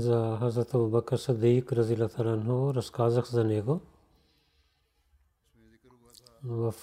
[0.00, 3.80] За Хазрат Абу Бакр Садик Разилатаранхо разказах за него
[6.44, 6.74] в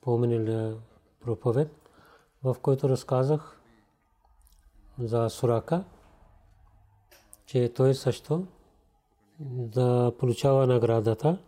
[0.00, 0.76] поминилия
[1.20, 1.90] проповед,
[2.44, 3.60] в който разказах
[4.98, 5.84] за Сурака,
[7.46, 8.46] че той също
[9.40, 11.38] да получава наградата,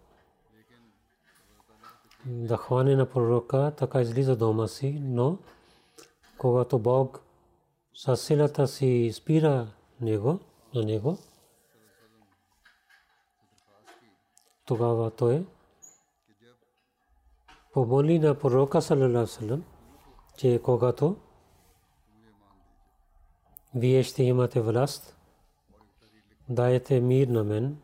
[2.27, 5.39] да хване на пророка, така излиза дома си, но
[6.39, 7.21] когато Бог
[7.95, 9.69] със силата си спира
[10.01, 10.39] него,
[10.75, 11.19] на него,
[14.67, 15.47] тогава той
[17.73, 19.63] помоли на пророка салалалаху
[20.37, 21.17] че когато
[23.75, 25.17] вие ще имате власт,
[26.49, 27.79] дайте мир на мен.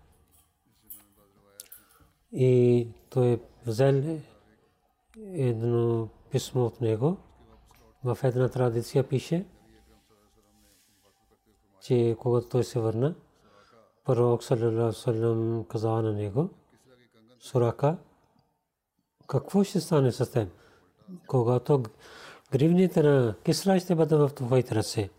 [2.33, 4.21] И той взел
[5.17, 7.17] едно писмо от него.
[8.05, 9.47] В една традиция пише,
[11.83, 13.15] че когато той се върна,
[14.05, 16.49] пророк саллалаху каза на него,
[17.41, 17.97] Сурака,
[19.27, 20.49] какво ще стане с теб,
[21.27, 21.83] когато
[22.53, 25.11] гривните на Кисра ще бъдат в твоите ръце?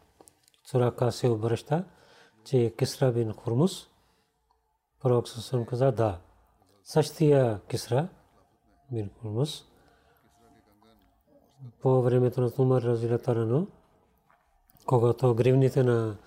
[0.71, 1.83] Сурака се обръща,
[2.45, 3.87] че Кисра бин Хурмус,
[5.01, 6.19] пророк саллалаху каза, да,
[6.83, 8.07] същия Кисра
[8.91, 9.65] бин Хурмус,
[11.81, 13.67] по времето на Умар Разилатарано,
[14.85, 16.17] когато гривните на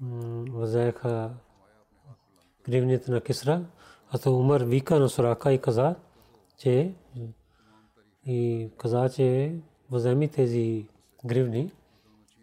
[0.00, 1.30] взеха
[2.64, 3.64] гривните на Кисра,
[4.10, 5.94] а то Умар вика на Сурака и каза,
[6.58, 6.94] че
[8.26, 9.54] и каза, че
[9.90, 10.86] вземи тези
[11.24, 11.72] гривни,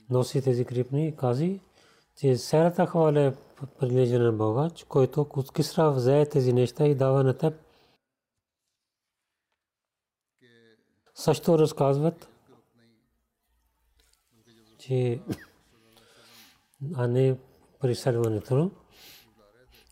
[0.10, 1.60] носи тези гривни и кази,
[2.16, 3.34] че серата хваля е
[3.80, 7.54] прилежа на Бога, който от Кисра взе тези неща и дава на теб.
[11.16, 12.30] Също разказват,
[14.80, 15.22] че
[16.96, 17.38] а не
[17.80, 18.72] преселването,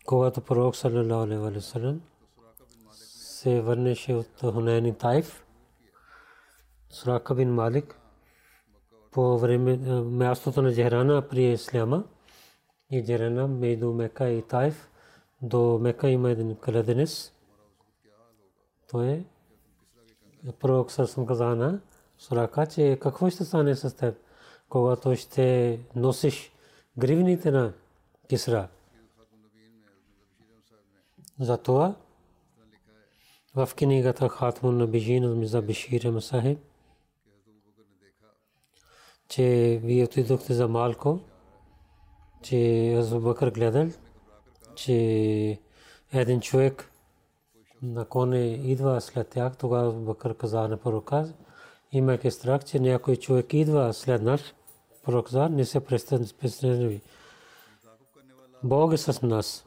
[0.06, 2.00] когато пророк саллалаху алейхи ва саллям
[3.40, 5.46] се върнеше от Хунайн и Тайф,
[6.90, 8.00] Сурака бин Малик
[9.10, 12.04] по време мястото на Джехрана при Исляма
[12.90, 14.90] и Джехрана между Мека и Тайф
[15.42, 17.32] до Мека има един кладенец.
[18.90, 19.24] То е
[20.60, 21.80] пророк Сърсъм каза на
[22.18, 24.16] Сурака, че какво ще стане с теб,
[24.68, 26.52] когато ще носиш
[27.00, 27.72] гривните на
[28.28, 28.68] Кисра.
[31.40, 31.94] Затова
[33.54, 36.58] в книгата Хатмун на Бижин от Миза Бишир Масахиб,
[39.28, 41.20] че вие отидохте за малко,
[42.42, 43.88] че Азу Бакър гледал,
[44.74, 44.94] че
[46.12, 46.90] един човек
[47.82, 51.34] на коне идва след тях, тогава Бакър каза на пророка,
[51.92, 54.40] имайки страх, че някой човек идва след нас,
[55.10, 57.00] пророк каза, не се престъпни.
[58.62, 59.66] Бог е с нас.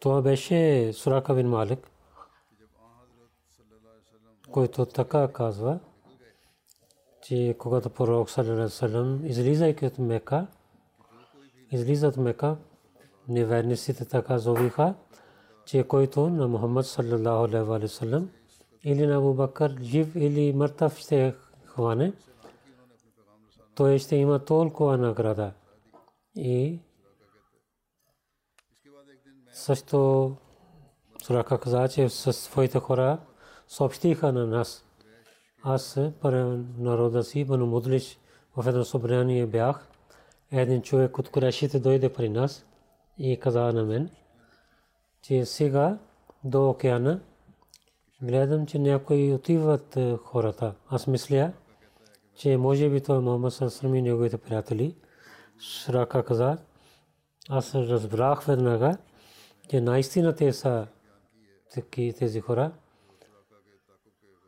[0.00, 1.90] Това беше Сурака бин Малик,
[4.50, 5.78] който така казва,
[7.22, 10.46] че когато пророк саллалаху излизайки от Мека,
[11.70, 12.56] излиза от Мека,
[13.28, 14.94] неверниците така зовиха,
[15.64, 18.30] че който на Мухаммад саллалаху алейхи ва саллям
[18.84, 21.34] или на Абу Бакър, жив или мъртъв ще
[21.64, 22.12] хване,
[23.74, 25.52] той ще има толкова награда.
[26.34, 26.80] И
[29.52, 30.36] също
[31.22, 33.18] Сурака каза, че със своите хора
[33.68, 34.84] съобщиха на нас.
[35.62, 36.00] Аз
[36.78, 38.18] народа си, Бану Мудлиш,
[38.56, 39.88] в едно събрание бях.
[40.50, 42.66] Един човек от Курешите дойде при нас
[43.18, 44.10] и каза на мен,
[45.22, 45.98] че сега
[46.44, 47.20] до океана
[48.22, 50.74] гледам, че някои отиват е, хората.
[50.88, 51.52] Аз мисля,
[52.34, 54.96] че може би това е Мохаммад Сасрам и неговите приятели.
[55.58, 56.58] Шрака каза,
[57.48, 58.96] аз разбрах веднага,
[59.68, 60.86] че наистина те са
[62.18, 62.72] тези хора.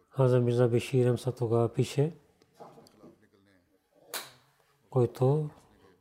[0.08, 2.12] Хаза Мирза Беширам са тогава пише,
[4.90, 5.50] който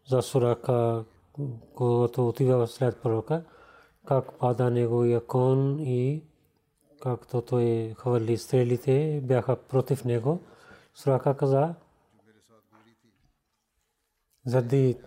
[0.07, 1.05] за Сурака,
[1.75, 3.43] когато отива след пророка,
[4.05, 6.23] как пада неговия кон и
[7.03, 10.39] както той хвърли стрелите, бяха против него.
[10.95, 11.75] Сурака каза,
[14.45, 14.97] заради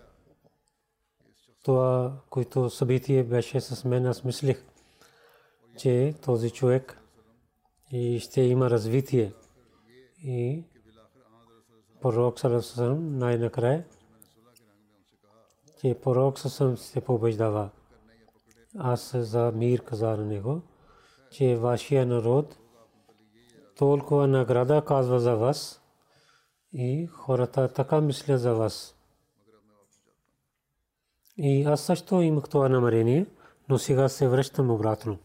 [1.63, 4.65] това, което събитие беше с мен, аз мислих,
[5.77, 7.01] че този човек
[7.91, 9.33] и ще има развитие.
[10.23, 10.63] И
[12.01, 13.85] пророк Сарасам най-накрая,
[15.81, 17.69] че пророк Сарасам се побеждава.
[18.77, 20.61] Аз за мир каза на него,
[21.31, 22.57] че вашия народ
[23.77, 25.81] толкова награда казва за вас
[26.73, 28.95] и хората така мислят за вас.
[31.37, 33.25] И аз също имах това намерение,
[33.69, 35.17] но сега се връщам обратно.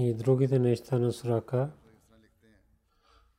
[0.00, 1.70] И другите неща на Сурака,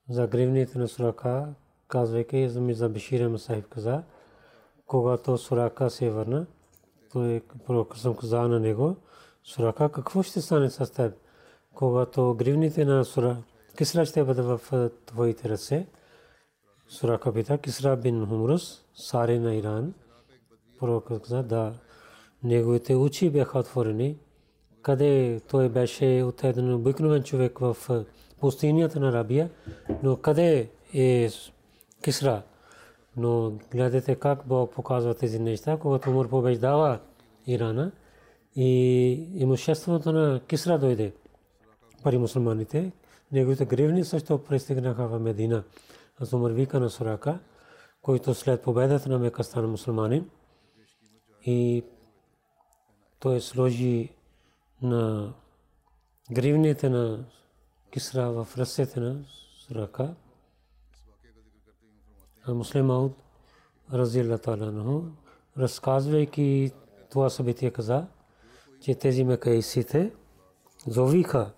[0.09, 1.53] за гривните на Сурака,
[1.87, 4.03] казвайки за Бишира Масахиб каза,
[4.87, 6.45] когато Сурака се върна,
[7.11, 8.95] той пророк съм каза на него,
[9.43, 11.13] Сурака, какво ще стане с теб?
[11.75, 13.43] Когато гривните на Сура,
[13.77, 15.87] Кисра ще бъде в твоите ръце,
[16.87, 19.93] Сурака пита, Кисра бин Хумрус, Сари на Иран,
[20.79, 21.73] пророк каза, да,
[22.43, 24.17] неговите очи бяха отворени,
[24.83, 27.77] къде той беше от един обикновен човек в
[28.39, 29.49] пустинята на Рабия,
[30.03, 31.29] но къде е
[32.03, 32.41] Кисра.
[33.17, 36.99] Но гледате как Бог показва тези неща, когато Умар побеждава
[37.47, 37.91] Ирана
[38.55, 41.13] и имуществото на Кисра дойде
[42.03, 42.91] пари мусулманите.
[43.31, 45.63] Неговите гривни също пристигнаха в Медина.
[46.19, 47.39] Аз вика на Сурака,
[48.01, 50.29] който след победата на Мека стана мусулманин
[51.45, 51.83] и
[53.19, 54.09] той сложи
[54.83, 55.33] на
[56.31, 57.25] гривните на
[57.91, 59.25] Кисра в ръцете на
[59.59, 60.15] Сурака.
[62.47, 63.11] Муслим Ауд
[63.93, 65.01] Разилла Таланаху,
[65.57, 66.71] разказвайки
[67.11, 68.07] това събитие каза,
[68.81, 70.11] че тези мекаисите
[70.87, 71.51] зовиха,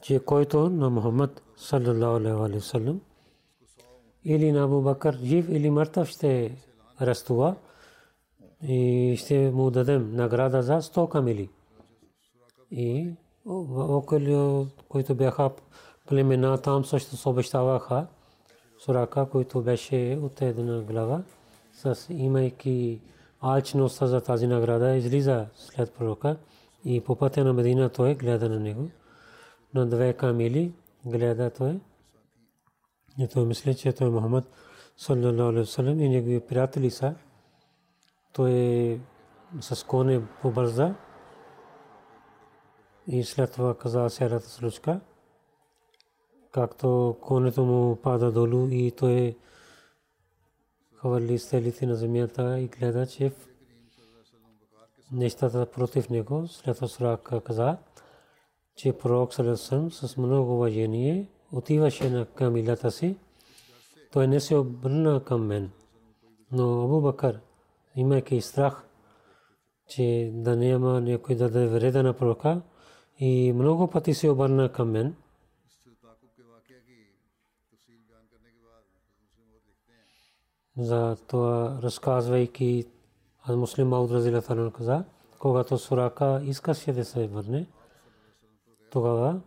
[0.00, 3.00] че който на Мухаммад саллаллаху алейхи вассалам
[4.24, 6.56] или на Абу Бакър жив или мъртъв ще
[6.96, 7.56] арестува
[8.62, 11.50] и ще му дадем награда за 100 камили
[12.70, 13.10] и
[13.46, 15.50] около които бяха
[16.06, 18.06] племена там също се обещаваха
[18.78, 21.22] Сурака, който беше от една глава,
[21.72, 23.00] с имайки
[23.40, 26.36] алчността за тази награда, излиза след пророка
[26.84, 28.90] и по пътя на Медина той гледа на него.
[29.74, 30.72] На две камили
[31.06, 31.80] гледа той.
[33.18, 37.14] И той мисли, че той е вассалам и негови приятели са.
[38.32, 39.00] Той
[39.60, 40.94] с коне побърза
[43.08, 45.00] и след това каза серата случка,
[46.52, 49.36] както конето му пада долу и той
[50.94, 53.32] хвърли стелите на земята и гледа, че
[55.12, 56.48] нещата против него.
[56.48, 57.76] След това каза,
[58.76, 63.16] че пророк Салесъм с много уважение отиваше на камилата си.
[64.12, 65.70] Той не се обърна към мен.
[66.52, 67.40] Но Абу Бакър,
[67.96, 68.84] имайки страх,
[69.88, 72.62] че да няма някой да даде вреда на пророка,
[73.18, 75.14] и много пъти се обърна към мен.
[80.76, 82.86] За това разказвайки
[83.42, 85.04] аз муслим Мауд Разилатаран каза,
[85.38, 87.66] когато Сурака искаше да се върне,
[88.90, 89.40] тогава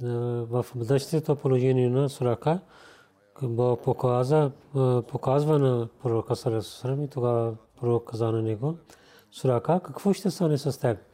[0.00, 2.60] в бъдещето положение на Сурака
[3.42, 4.52] Бог показва,
[5.58, 8.78] на пророка Сарасарам и тогава пророк каза на него,
[9.32, 11.09] Сурака, какво ще стане с теб?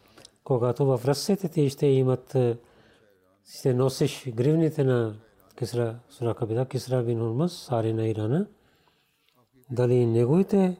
[0.47, 2.37] Когато в ръцете ти ще имат
[3.59, 5.15] ще носиш гривните на
[5.59, 8.47] Кисра Сурака бида, Кисра бин Урмас, сари на Ирана.
[9.71, 10.77] Дали неговите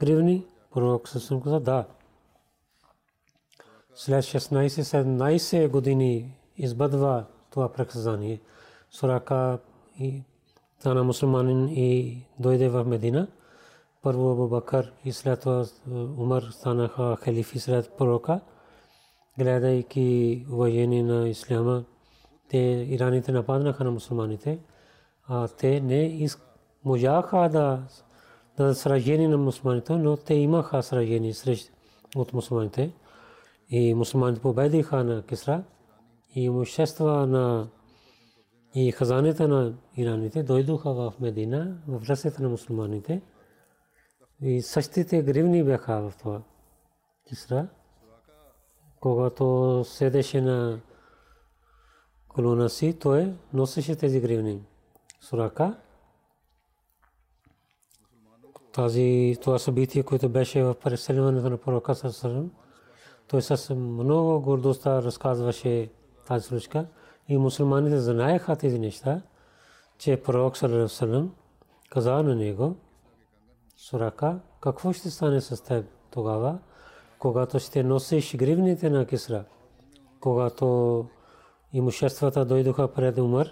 [0.00, 0.46] гривни?
[0.74, 1.84] Пророк Съсъм каза да.
[3.94, 8.40] След 16-17 години избъдва това преказание.
[8.90, 9.58] Сурака
[9.98, 10.22] и
[10.78, 13.28] стана мусулманин и дойде в Медина.
[14.02, 15.64] Първо Абу Бакър и след това
[16.18, 18.40] Умар станаха халифи след пророка
[19.38, 21.84] гледайки воени на исляма,
[22.48, 24.58] те ираните нападнаха на мусулманите,
[25.28, 26.28] а те не
[26.84, 27.82] можаха да
[28.56, 31.72] да сражени на мусулманите, но те имаха сражени срещу
[32.16, 32.92] от мусулманите.
[33.68, 35.62] И мусулманите победиха на Кисра
[36.34, 37.68] и имущества на
[38.74, 43.22] и хазаните на ираните дойдоха в Медина, в ръцете на мусулманите.
[44.42, 46.42] И същите гривни бяха в това
[47.28, 47.68] Кисра
[49.00, 50.80] когато седеше на
[52.28, 54.62] колона си, той носеше тези гривни.
[55.20, 55.76] Сурака.
[58.72, 62.50] Тази, това събитие, което беше в преселването на пророка Сърсърм,
[63.28, 65.90] той с много гордостта разказваше
[66.26, 66.86] тази случка
[67.28, 69.22] и мусулманите знаеха тези неща,
[69.98, 71.34] че пророк Сърсърм
[71.90, 72.76] каза на него,
[73.76, 76.58] Сурака, какво ще стане с теб тогава?
[77.20, 79.44] Когато ще носиш гривните на Кисра,
[80.20, 81.06] когато
[81.72, 83.48] имуществата дойдоха пред Умар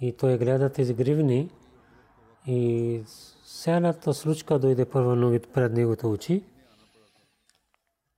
[0.00, 1.50] и той гледа тези гривни
[2.46, 3.00] и
[3.46, 6.44] цялата случка дойде първо пред неговите очи.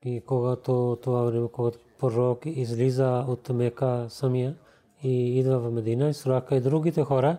[0.05, 4.55] И когато това време, когато пророк излиза от Мека самия
[5.03, 7.37] и идва в Медина, и Сурака и другите хора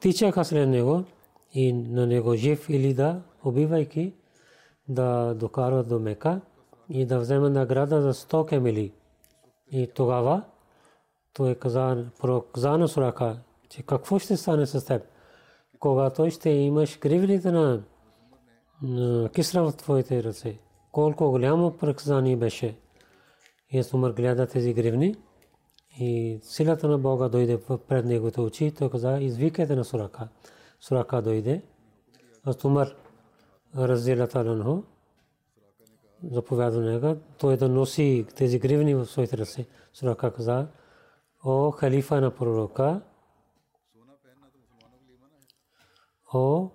[0.00, 1.04] тичаха след него
[1.52, 4.12] и на него жив или да, убивайки
[4.88, 6.40] да докарват до Мека
[6.88, 8.92] и да вземе награда за 100 кемили.
[9.72, 10.42] И тогава
[11.32, 12.04] той каза,
[12.52, 13.38] каза на Сурака,
[13.68, 15.02] че какво ще стане с теб,
[15.78, 17.82] когато ще имаш кривлите на
[19.34, 20.58] кисра в твоите ръце.
[20.92, 22.78] Колко голямо проказание беше.
[23.70, 25.14] И Сумър гледа тези гривни
[26.00, 28.74] и силата на Бога дойде пред неговите очи.
[28.78, 30.28] Той каза, извикайте на Сурака.
[30.80, 31.62] Сурака дойде.
[32.44, 32.96] А Сумър
[33.76, 34.82] разделя таланхо
[36.30, 39.66] заповяда него, той да носи тези гривни в своите ръце.
[39.92, 40.66] Сурака каза,
[41.44, 43.00] о халифа на пророка,
[46.34, 46.70] о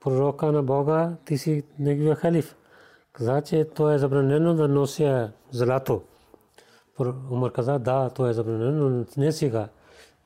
[0.00, 2.56] пророка на Бога, ти си неговия халиф.
[3.12, 6.02] Каза, че то е забранено да нося злато.
[7.30, 9.68] Умар каза, да, то е забранено, но не сега.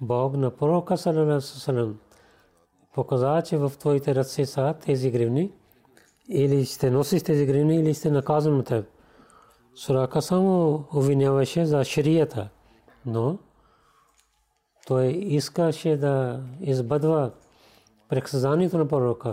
[0.01, 1.99] Бог на пророка салам
[2.95, 5.53] показа, че в твоите ръце са тези гривни
[6.29, 8.87] или ще носиш тези гривни, или ще наказан на теб.
[9.75, 12.49] Сурака само обвиняваше за шарията,
[13.07, 13.39] но
[14.87, 17.31] той искаше да избъдва
[18.09, 19.33] преказанието на пророка.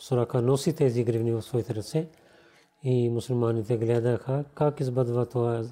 [0.00, 2.08] Сурака носи тези гривни в своите ръце
[2.82, 5.64] и мусулманите гледаха как избъдва това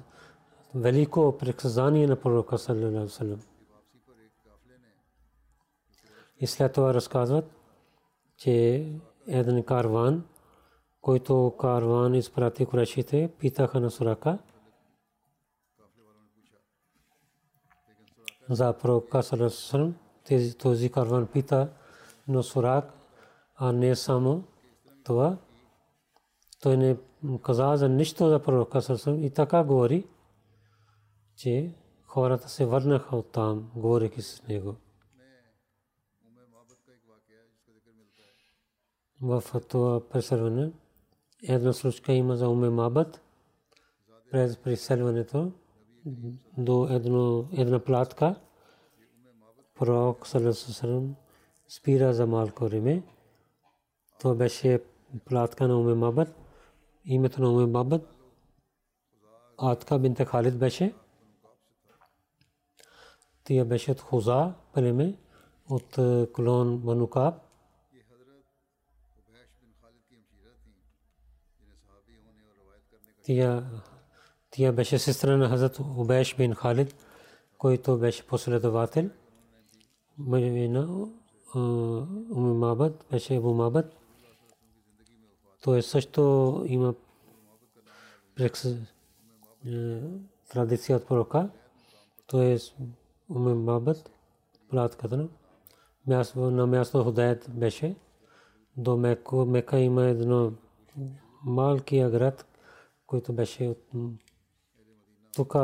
[0.75, 2.57] велико преказание на пророка
[6.39, 7.45] И след това разказват,
[8.37, 8.85] че
[9.27, 10.23] един карван,
[11.01, 14.37] който карван изпрати курешите, питаха на Сурака
[18.49, 19.95] за пророка Сарасърм.
[20.59, 21.69] Този карван пита
[22.27, 22.93] на Сурак,
[23.55, 24.43] а не само
[25.03, 25.37] това.
[26.61, 26.97] Той не
[27.43, 30.07] каза за нищо за пророка Сарасърм и така говори,
[31.35, 31.73] че
[32.05, 33.71] хората се върнаха от там,
[34.19, 34.75] с него.
[39.21, 40.71] В това преселване.
[41.43, 43.21] Една случка има за Уме Мабът
[44.31, 45.51] през преселването
[46.57, 48.35] до едно, една платка.
[49.75, 51.15] Пророк Салесусалам
[51.67, 53.03] спира за малко време.
[54.19, 54.83] Това беше
[55.25, 56.35] платка на Уме Мабът.
[57.05, 58.17] Името на Уме Мабът
[59.57, 60.93] Атка бинта Халид беше.
[63.43, 65.17] Тя беше от Хуза племе,
[65.69, 65.99] от
[66.33, 67.46] клон Манукаб.
[73.27, 73.63] Тя,
[74.51, 76.95] тя беше сестра на Хазрат Убеш бин Халид,
[77.57, 79.09] който беше последовател.
[82.35, 83.85] Мабад беше Абу Мабад.
[85.63, 86.93] Той също има
[90.49, 91.49] традиция от пророка.
[92.27, 92.57] Той е
[93.29, 94.09] Уми Мабад,
[94.69, 95.27] платката на
[96.07, 97.95] място на място Худайт беше.
[98.77, 98.97] До
[99.45, 100.51] Мека има едно
[101.43, 102.45] малкия град,
[103.07, 103.91] който беше от
[105.35, 105.55] тук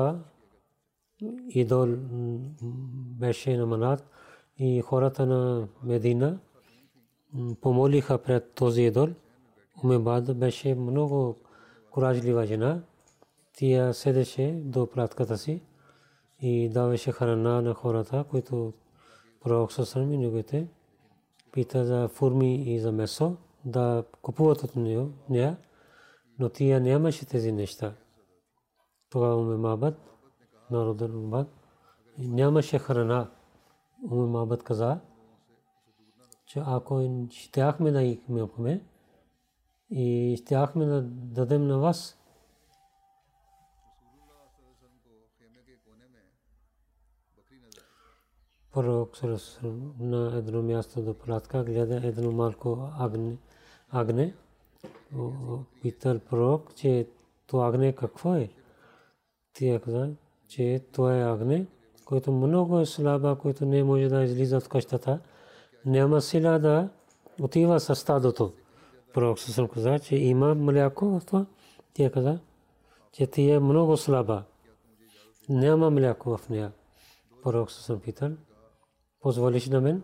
[1.50, 1.88] идол
[3.20, 4.06] беше наманат
[4.58, 6.40] и хората на Медина
[7.62, 9.08] помолиха пред този идол.
[9.84, 11.38] Умебад беше много
[11.92, 12.82] куражлива жена.
[13.58, 15.62] Тя седеше до пратката си
[16.42, 18.74] и даваше храна на хората, които
[19.44, 20.68] пророк Сасрам и неговите
[21.52, 23.36] пита за форми и за месо
[23.66, 24.76] да купуват от
[25.30, 25.58] нея,
[26.40, 27.94] но тия нямаше тези неща.
[29.10, 29.96] Тогава Уме Мабад,
[30.72, 31.48] народен Мабад,
[32.18, 33.32] нямаше храна.
[34.12, 35.00] Уме Мабад каза,
[36.46, 38.86] че ако щяхме да имаме
[39.90, 42.18] и щяхме да дадем на вас,
[48.74, 49.18] пророк
[50.00, 53.38] на едно място до пратка гледа едно малко агне,
[53.90, 54.36] агне.
[55.82, 57.08] Питал пророк, че
[57.48, 58.50] то агне какво е?
[59.54, 60.10] Тия каза,
[60.48, 61.66] че то е агне,
[62.06, 65.20] който много е слаба, който не може да излиза от къщата.
[65.86, 66.90] Няма сила да
[67.42, 68.54] отива с стадото.
[69.14, 71.46] Пророк съм каза, че има мляко в това.
[71.94, 72.40] Тя каза,
[73.12, 74.44] че ти е много слаба.
[75.50, 76.72] Няма мляко в нея.
[77.44, 78.32] Пророк съм питал,
[79.20, 80.04] позволиш на мен,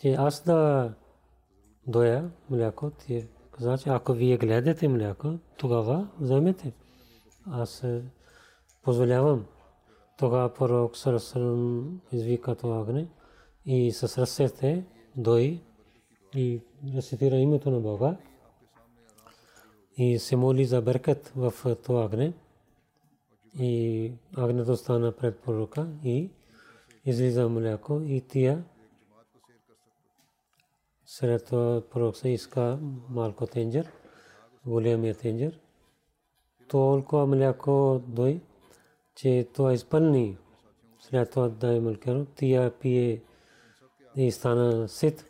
[0.00, 0.92] че аз да
[1.86, 2.90] доя мляко.
[2.90, 3.26] Ти
[3.60, 6.72] че ако вие гледате мляко, тогава вземете.
[7.50, 7.84] Аз
[8.82, 9.44] позволявам.
[10.18, 13.08] Тогава пророк Сарасалам извика това огне
[13.66, 14.84] и с ръцете
[15.16, 15.60] дой
[16.34, 16.60] и
[16.94, 18.16] рецитира името на Бога
[19.96, 22.32] и се моли за беркет в това огне.
[23.58, 26.30] И агнето стана пред пророка и
[27.04, 28.64] излиза мляко и тия
[31.46, 32.78] това пророк се иска
[33.10, 33.92] малко тенджер,
[34.66, 35.60] големия тенджер.
[36.68, 38.40] Толкова мляко дой,
[39.14, 40.36] че това изпълни.
[41.00, 43.22] След това дай мълкеро, тия пие
[44.16, 45.24] и стана сит.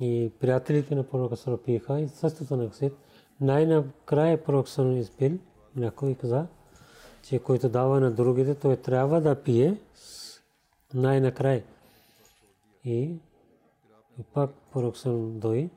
[0.00, 2.92] И приятелите на пророка Сара пиеха и също стана сит.
[3.40, 5.38] Най-накрая пророк Сара изпил
[5.76, 6.46] мляко и каза,
[7.22, 9.76] че който дава на другите, той трябва да пие
[10.94, 11.64] най-накрая.
[12.84, 13.16] И
[14.22, 15.70] пак пророк Сара дой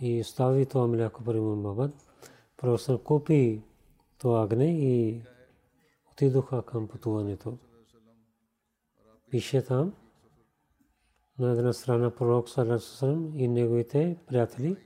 [0.00, 1.90] и остави това мляко при Мухаммад.
[2.56, 3.62] Пророк Сара купи
[4.18, 5.22] това агне и
[6.12, 7.58] отидоха към пътуването.
[9.30, 9.94] Пише там
[11.38, 14.76] на една страна пророк Салесалам и неговите приятели.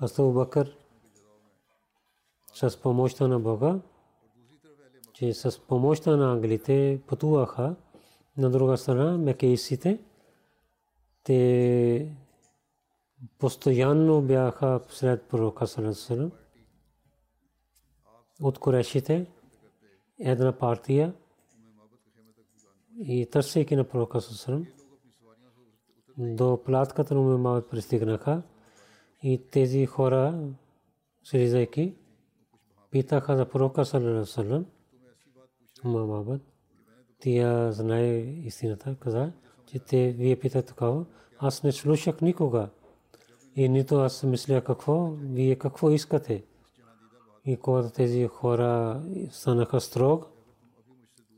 [0.00, 0.76] Астау Бакър
[2.54, 3.80] с помощта на Бога,
[5.12, 7.76] че с помощта на англите пътуваха
[8.36, 10.04] на друга страна мекейсите.
[11.24, 12.16] Те
[13.38, 16.32] постоянно бяха сред пророка Салесалам
[18.40, 19.26] от корешите
[20.18, 21.14] една партия
[22.98, 24.66] и търсейки на пророка Сусрам
[26.18, 28.42] до платката на Мухаммад пристигнаха
[29.22, 30.48] и тези хора
[31.24, 31.94] слизайки
[32.90, 34.66] питаха за пророка Салалалалалалалам
[35.84, 36.40] Мухаммад
[37.18, 39.32] тия знае истината каза
[39.72, 41.04] че те вие питате такава
[41.38, 42.68] аз не слушах никога.
[43.56, 46.44] И нито аз мисля какво вие какво искате?
[47.44, 50.26] И когато тези хора станаха строг,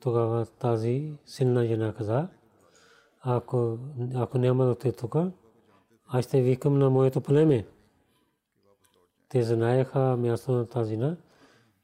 [0.01, 2.29] тогава тази силна жена каза,
[3.20, 3.79] ако,
[4.14, 5.16] ако няма да те тук,
[6.09, 7.66] аз ще викам на моето племе.
[9.29, 11.16] Те знаеха място на тази на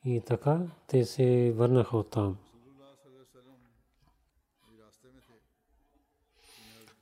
[0.05, 2.11] и така те се върнаха от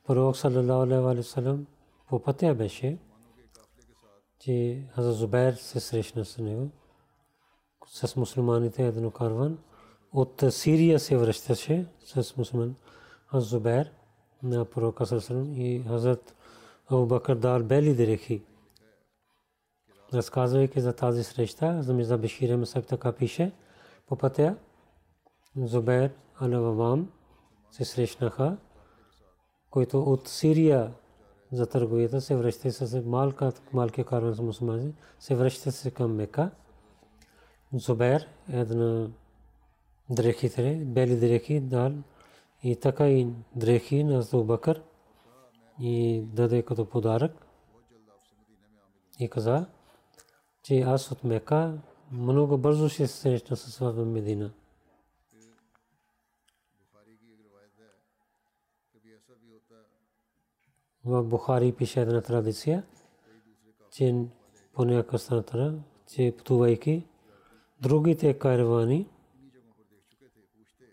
[0.08, 0.14] там.
[0.14, 1.66] Пророк саллалаху алейхи ва саллям
[2.08, 2.98] по пътя беше,
[4.38, 6.70] че Хазар Зубайр се срещна с него
[7.86, 9.58] с мусулманите едно карван.
[10.12, 12.76] От Сирия се връщаше с мусулман
[13.34, 13.92] Зубер
[14.42, 16.34] на пророка Сърсърм и Хазрат
[16.90, 18.42] Абу Бакър дал бели дрехи.
[20.14, 23.52] Разказвайки за тази среща, за Миза Бешир Масак така пише,
[24.06, 24.56] по пътя
[25.56, 27.12] Зубер Алавам
[27.70, 28.56] се срещнаха,
[29.70, 30.92] които от Сирия
[31.52, 36.50] за търговията се връщат с малка, малкия карван с мусулмани, се връщат се към Мека.
[37.72, 39.08] Зубер една
[40.10, 41.92] дрехите, бели дрехи дал
[42.62, 44.82] и така и дрехи на Зубакър
[45.80, 47.46] и даде като подарък
[49.18, 49.66] и каза,
[50.62, 51.78] че аз от Мека
[52.12, 54.50] много бързо ще се срещна с вас в Медина.
[61.08, 62.82] В Бухари пише една традиция,
[63.90, 64.24] че
[64.72, 65.74] по някаква страна
[66.06, 67.06] че пътувайки
[67.80, 69.08] другите каравани,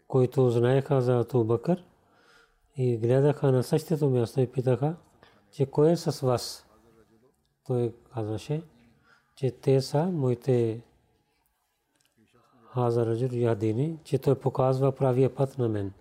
[0.08, 1.84] които знаеха за Ату Бакър
[2.78, 4.96] и гледаха на същото място и питаха,
[5.52, 6.66] че кой е с вас?
[7.68, 8.64] Той казваше,
[9.36, 10.82] че те са моите
[12.74, 15.94] Хазараджур Ядини, че той показва правия път на мен.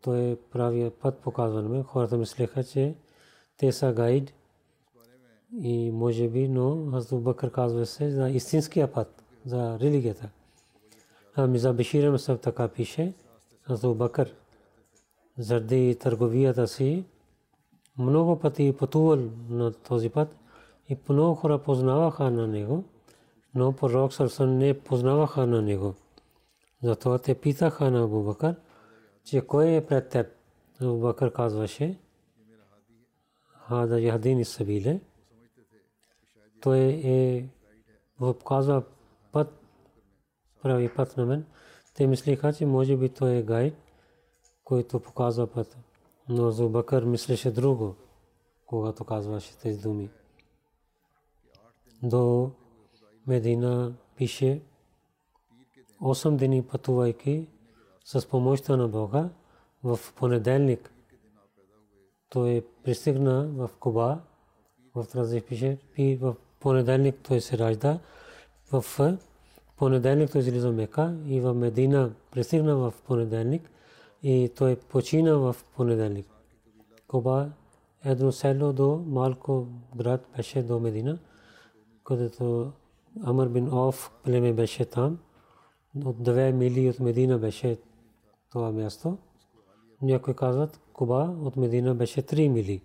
[0.00, 1.82] Той правия път показва на мен.
[1.82, 2.94] Хората мислеха, че
[3.56, 4.32] те са гайд
[5.62, 10.28] и може би, но Хазрат Бакър казва се за истинския път, за религията.
[11.34, 13.12] Ами за Беширам съв така пише,
[13.62, 14.34] Хазрат Бакър,
[15.38, 17.04] заради търговията си,
[17.98, 19.18] много пъти пътувал
[19.50, 20.36] на този път
[20.88, 22.84] и много хора познаваха на него,
[23.54, 25.94] но пророк Сърсън не познаваха на него.
[26.82, 28.54] Затова те питаха на Абу Бакър,
[29.26, 30.26] че кой е пред теб.
[30.80, 31.98] Бакър казваше,
[33.68, 35.00] Хада Яхдини Сабиле.
[36.60, 37.48] Той е
[38.18, 38.82] показва
[39.32, 39.60] път,
[40.62, 41.46] прави път на мен.
[41.94, 43.74] Те мислиха, че може би той е гайд,
[44.64, 45.76] който показва път.
[46.28, 47.94] Но Абу Бакър мислеше друго,
[48.66, 50.10] когато казваше тези думи.
[52.02, 52.50] До
[53.26, 54.60] Медина пише
[56.00, 57.48] 8 дни пътувайки
[58.06, 59.28] с помощта на Бога
[59.84, 60.90] в понеделник.
[62.28, 64.18] Той пристигна в Куба,
[64.94, 67.98] в Тразих пише, и в понеделник той се ражда.
[68.72, 68.84] В
[69.76, 73.70] понеделник той излиза Мека и в Медина пристигна в понеделник
[74.22, 76.26] и той почина в понеделник.
[77.08, 77.50] Куба
[78.04, 79.66] едно село до малко
[79.96, 81.18] град беше до Медина,
[82.04, 82.72] където
[83.22, 85.18] Амар бин Оф племе беше там.
[86.04, 87.78] От две мили от Медина беше
[88.56, 89.18] това място.
[90.02, 92.82] Някои казват, Куба от Медина беше 3 мили.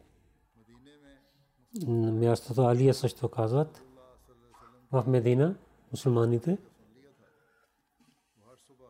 [1.87, 3.83] Мястото Алия също казват.
[4.91, 5.55] В Медина
[5.91, 6.57] мусулманите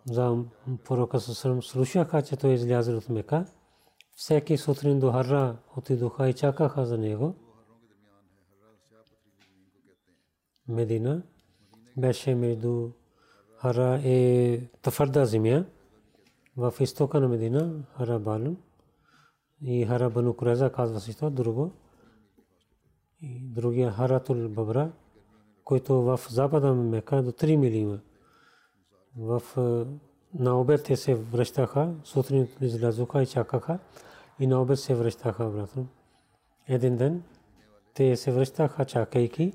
[0.06, 0.44] за
[0.86, 3.46] пророка Сусрам слушаха, че той излязъл от Мека.
[4.16, 7.36] Всеки сутрин до Харра отидоха и чакаха за него.
[10.68, 11.24] Медина
[11.98, 12.90] беше между
[13.58, 15.66] Хара е Тафарда земя
[16.62, 18.58] в изтока на Медина, Хара Балум
[19.62, 21.72] и Хара Бану Куреза казва това друго.
[23.22, 24.92] И другия Харатул Бабра,
[25.64, 28.00] който в запада на Мека до 3 мили.
[29.18, 29.42] В
[30.34, 33.80] на обед те се връщаха, сутрин излязоха и чакаха
[34.40, 35.88] и на обед се връщаха обратно.
[36.68, 37.24] Един ден
[37.94, 39.54] те се връщаха чакайки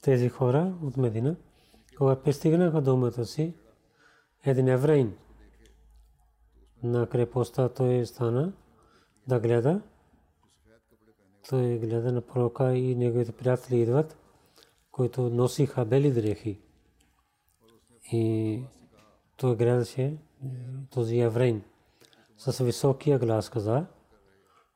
[0.00, 1.36] тези хора от Медина,
[1.98, 3.54] когато пристигнаха домата си,
[4.44, 5.16] един еврейн
[6.82, 8.52] на крепостта той стана
[9.26, 9.80] да гледа.
[11.48, 14.16] Той гледа на пророка и неговите приятели идват,
[14.90, 16.60] които носиха бели дрехи.
[18.12, 18.62] И
[19.36, 20.16] той гледаше
[20.90, 21.62] този еврейн
[22.36, 23.86] с високия глас каза,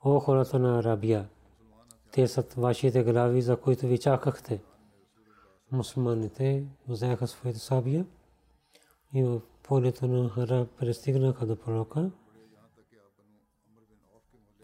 [0.05, 1.29] О хората на Арабия,
[2.13, 4.61] те са вашите глави, за които ви чакахте
[5.73, 8.07] мусулманите взеха своите сабия
[9.15, 12.11] и в полето на Хара пристигнаха до пророка.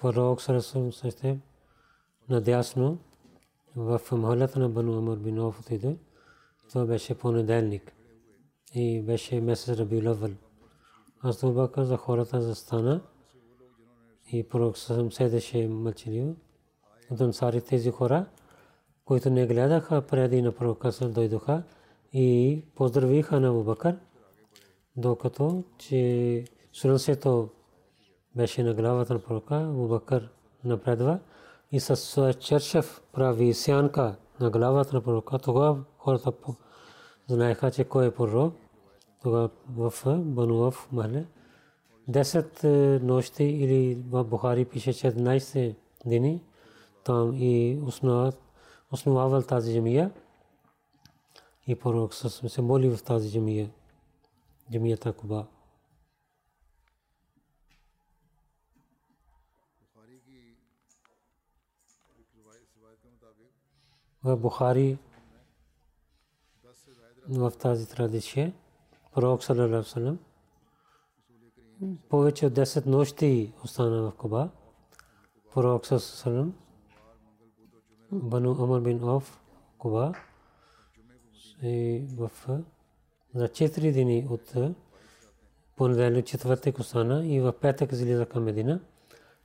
[0.00, 1.36] Пророк Сарасам също
[2.28, 2.98] надясно
[3.76, 5.96] в махалата на Бану Амар бин Оф отиде.
[6.68, 7.92] Това беше понеделник
[8.74, 10.30] и беше месец Рабиулавъл.
[11.20, 13.00] Аз това каза хората застана
[14.32, 16.36] и пророк Сарасам седеше мълчаливо.
[17.10, 18.26] От ансари тези хора
[19.08, 21.62] които не гледаха преди на пророка дойдоха
[22.12, 23.96] и поздравиха на Абубакър,
[24.98, 27.48] докато че слънцето
[28.36, 30.28] беше на главата на пророка, Абубакър
[30.64, 31.18] напредва
[31.72, 35.38] и с чершев прави сянка на главата на пророка.
[35.38, 36.32] Тогава хората
[37.28, 38.54] знаеха, че кой е пророк.
[39.22, 41.26] Тогава в Бануав Махле
[42.10, 45.74] 10 е, нощи или в Бухари пише 14
[46.06, 46.42] дни
[47.04, 47.78] там и
[48.92, 50.10] основавал тази джамия
[51.66, 53.70] и пророк се моли в тази джамия,
[54.72, 55.46] джамията Куба.
[64.24, 64.98] В Бухари.
[67.28, 68.52] В тази традиция.
[69.12, 70.16] Пророк саллалаху
[72.08, 74.50] повече от 10 нощи остана в Куба.
[75.54, 76.52] Пророк саллалаху
[78.12, 79.40] Бану Амар бин Оф,
[79.78, 80.14] Куба,
[81.62, 82.30] в
[83.38, 84.74] за 4 дни от
[85.76, 88.80] понеделник, четвъртък остана и в петък излиза към Медина.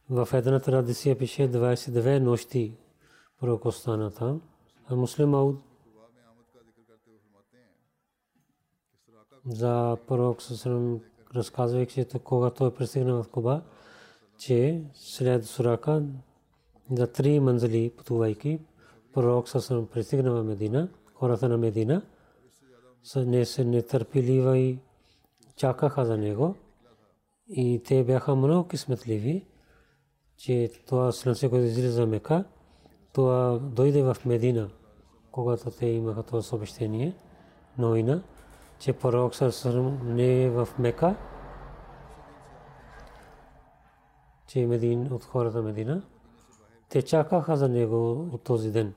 [0.10, 2.78] В една традиция пише 22 нощи
[3.40, 4.42] пророк остана там.
[4.88, 5.56] А муслим Ауд
[9.46, 11.00] за пророк Сусрам
[11.36, 13.62] разказвах, че кога той пристигна в Куба,
[14.38, 16.04] че след Сурака
[16.92, 18.60] за три манзали пътувайки,
[19.14, 22.02] пророк Сусрам пристигна в Медина, хората на Медина–
[23.16, 24.80] не се нетърпеливи и
[25.56, 26.56] чакаха за него
[27.50, 29.46] и те бяха много кисметливи,
[30.38, 32.44] че това слънце, което излиза за Мека,
[33.14, 34.70] това дойде в Медина,
[35.32, 37.16] когато те имаха това съобщение,
[37.78, 38.22] новина,
[38.80, 41.16] че пророк Сърсърм не е в Мека,
[44.48, 46.04] че Медин от хората Медина.
[46.90, 48.94] Те чакаха за него от този ден.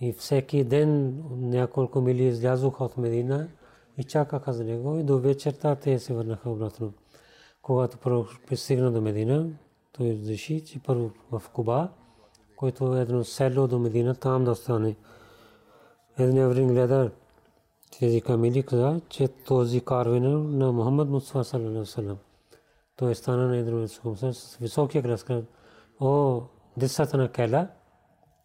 [0.00, 3.48] И всеки ден няколко мили излязоха от Медина
[3.98, 6.92] и чакаха за него и до вечерта те се върнаха обратно.
[7.62, 9.50] Когато пророк пристигна до Медина,
[9.92, 11.88] той реши, че първо в Куба,
[12.56, 14.96] който е едно село до Медина, там да остане.
[16.18, 17.10] Един еврин гледа
[17.98, 22.16] тези камили каза, че този карвин на Мухаммад Мустафа саллалаху
[22.96, 25.26] Той стана на един с високия глас.
[26.00, 26.40] О,
[26.76, 27.68] децата на Кела.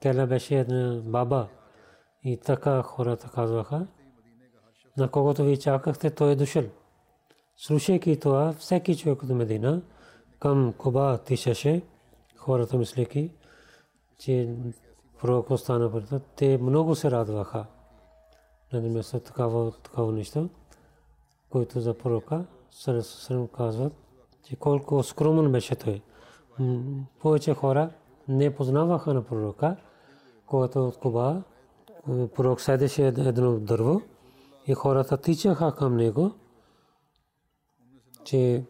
[0.06, 1.48] Кела беше една баба.
[2.24, 3.88] И така хората казваха.
[4.98, 6.64] На когото ви чакахте, той е дошъл.
[7.58, 9.82] Слушайки това, всеки човек от Медина
[10.40, 11.82] към Куба тишеше,
[12.38, 13.32] хората мислейки,
[14.20, 14.56] че
[15.22, 17.66] пророк остана пред те много се радваха.
[18.74, 20.50] На место такава, такава нещо,
[21.50, 23.94] който за пророка, Сърсърм казват,
[24.44, 26.02] че колко скромен беше той.
[27.20, 27.90] Повече хора
[28.28, 29.78] не познаваха на пророка,
[30.46, 31.44] когато от Куба
[32.08, 34.02] пророк седеше едно дърво
[34.68, 36.32] и хората тичаха към него,
[38.24, 38.64] че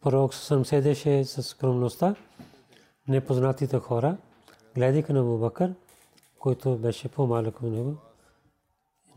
[0.00, 2.14] пророк съм седеше с скромността,
[3.08, 4.16] непознатите хора,
[4.74, 5.74] гледаха на Бубакър,
[6.38, 7.96] който беше по-малък от него,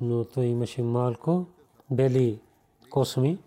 [0.01, 1.45] но той имаше малко
[1.91, 2.39] бели
[2.89, 3.37] косми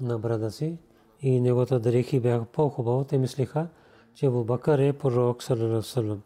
[0.00, 0.78] на брада си
[1.20, 3.04] и неговата дрехи бяха по-хубаво.
[3.04, 3.68] Те мислиха,
[4.14, 6.16] че Бубакър е пророк саллалаху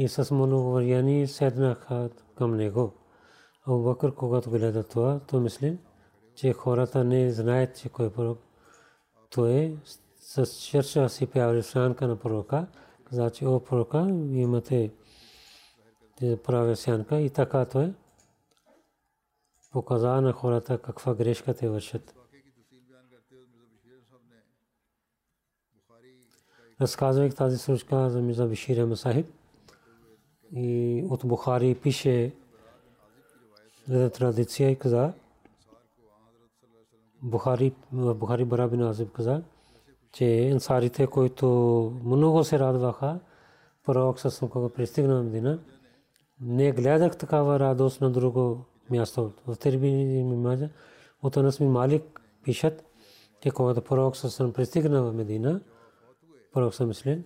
[0.00, 2.92] И с много варяни седнаха към него.
[3.66, 5.78] Абу Бакър, когато гледа това, то мисли,
[6.34, 8.38] че хората не знаят, че кой е пророк.
[9.30, 9.76] Той е
[10.20, 12.66] с черша си пява сянка на пророка.
[13.04, 14.90] Каза, че о пророка, вие имате
[16.44, 17.92] правя сянка и така той.
[19.72, 22.14] Показа на хората каква грешка те вършат.
[26.80, 29.37] Разказвайки тази случка за Миза Бишир Масахиб
[30.56, 32.34] и от Бухари пише
[33.88, 35.12] традиция и каза,
[37.22, 39.42] Бухари, Бухари Барабин Азиб каза,
[40.12, 41.46] че ансарите, които
[42.04, 43.20] много се радваха,
[43.84, 45.58] пророк с кога пристигна на Медина,
[46.40, 49.32] не гледах такава радост на друго място.
[49.46, 50.70] В Тербини Мимаджа
[51.22, 52.84] от Анас Малик пишат,
[53.42, 55.60] че когато пророк с пристигна в Медина,
[56.52, 57.24] пророк съм мислен,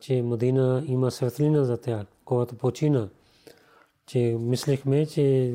[0.00, 2.06] че Медина има светлина за тях.
[2.24, 3.08] Когато почина,
[4.06, 5.54] че мислихме, че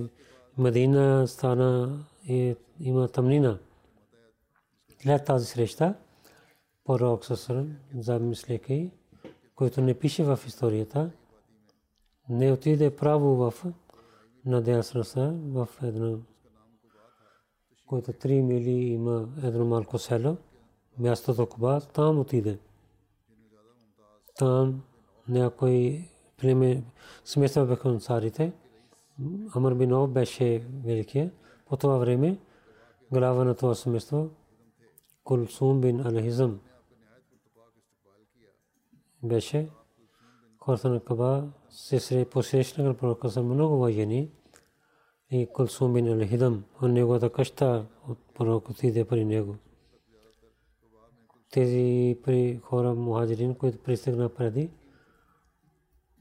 [0.58, 3.58] Медина стана и има тъмнина.
[5.02, 5.94] След тази среща,
[6.84, 8.92] пророк Сасарам, замисляйки,
[9.56, 11.12] който не пише в историята,
[12.30, 13.54] не отиде право в
[14.46, 16.18] надясната в едно,
[17.86, 20.38] който три мили има едно малко село,
[21.00, 22.58] мястото Куба, там отиде.
[24.38, 24.84] Там
[25.30, 26.84] някой племе
[27.26, 28.54] смесва бяха ансарите.
[29.56, 31.32] Амар Бинов беше великия.
[31.66, 32.38] По това време
[33.12, 34.30] глава на това семейство
[35.24, 36.60] Кулсум бин Алхизъм
[39.24, 39.70] беше
[40.60, 44.32] хората на Каба се сре посрещнаха пророка са много воени
[45.32, 49.56] и Кулсум бин Алхидъм от неговата къща от пророка отиде при него.
[51.56, 54.70] Тези при хора мухаджирин, които пристигна преди,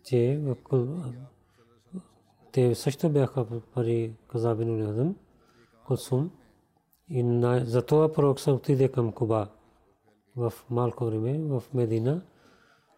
[0.04, 0.40] че
[2.52, 5.16] те също бяха пари Казабин Улядъм,
[5.86, 6.30] Кулсум.
[7.08, 9.48] И затова пророк се отиде към Куба
[10.36, 12.22] в малко време, в Медина.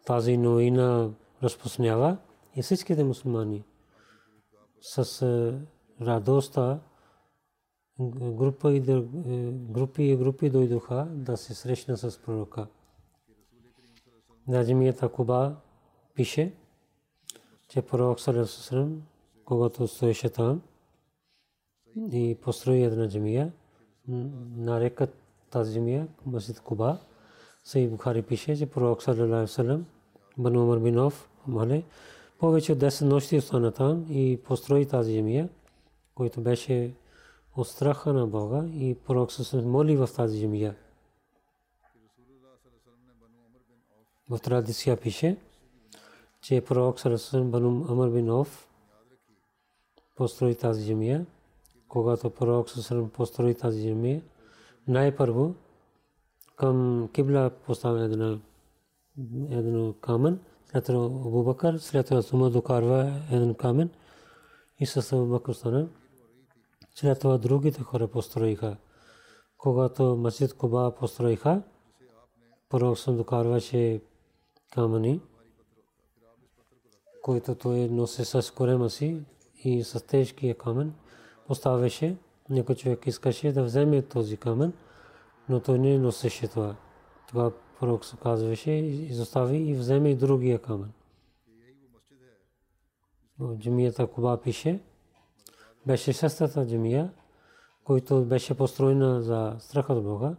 [0.06, 1.10] Тази новина
[1.42, 2.16] разпространява
[2.56, 3.64] и всичките мусулмани
[4.80, 5.22] с
[6.00, 6.80] радостта
[8.00, 8.80] група и
[9.50, 12.66] групи и групи дойдоха да се срещна с пророка.
[14.48, 15.56] Наджимията Куба
[16.14, 16.52] пише,
[17.68, 19.02] че пророк Салесусрам,
[19.44, 20.62] когато стоеше там
[22.12, 23.52] и построи една джамия,
[24.56, 25.14] нарекат
[25.50, 26.98] тази джамия Масjid Куба.
[27.64, 29.86] Сей Бухари пише, че пророк Салесусрам,
[30.38, 31.12] Бану Умар
[31.46, 31.82] Мале,
[32.38, 35.48] повече от 10 нощи остана там и построи тази джамия,
[36.14, 36.92] който беше
[37.56, 40.74] от страха на Бога и пророк се моли в тази земя.
[44.30, 45.36] В традиция пише,
[46.40, 48.68] че пророк Сарасан Банум Амар бин Оф
[50.16, 51.24] построи тази земя.
[51.88, 54.20] Когато пророк Сарасан построи тази земя,
[54.88, 55.54] най-първо
[56.56, 58.38] към кибла поставя една
[59.50, 60.40] един камен,
[60.70, 63.90] след това Абу Бакър, след това Сума докарва един камен
[64.80, 65.88] и с Абу Бакър стана.
[66.98, 68.76] След това другите хора построиха.
[69.58, 71.62] Когато Масjid Куба построиха,
[72.68, 74.00] пророк съм докарваше
[74.72, 75.20] камъни,
[77.22, 79.20] които той носи с корема си
[79.64, 80.94] и с тежкия камен
[81.46, 82.16] поставяше.
[82.50, 84.72] Някой човек искаше да вземе този камен,
[85.48, 86.76] но той не носеше това.
[87.28, 90.92] Това пророк се казваше, изостави и вземе и другия камен.
[93.38, 94.80] В джамията Куба пише,
[95.86, 97.12] беше шестата джамия,
[97.84, 100.36] който беше построена за страха от Бога,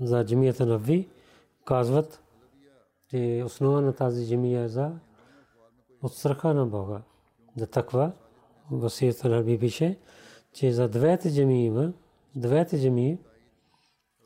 [0.00, 1.08] за джамията на Ви,
[1.64, 2.22] казват,
[3.08, 4.92] че основа на тази джамия е за
[6.02, 7.02] от страха на Бога.
[7.56, 8.12] За таква,
[8.70, 9.98] Васията на Ви пише,
[10.52, 11.92] че за двете джамии има,
[12.36, 13.18] двете джамии,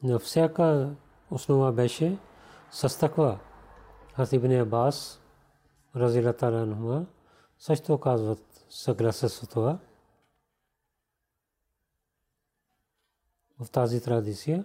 [0.03, 0.94] на всяка
[1.31, 2.18] основа беше
[2.70, 3.38] с таква.
[4.16, 5.20] Аз Ибн Абас,
[5.96, 7.07] разилата ранхума,
[7.59, 9.79] също казват съгласа с това.
[13.61, 14.64] В тази традиция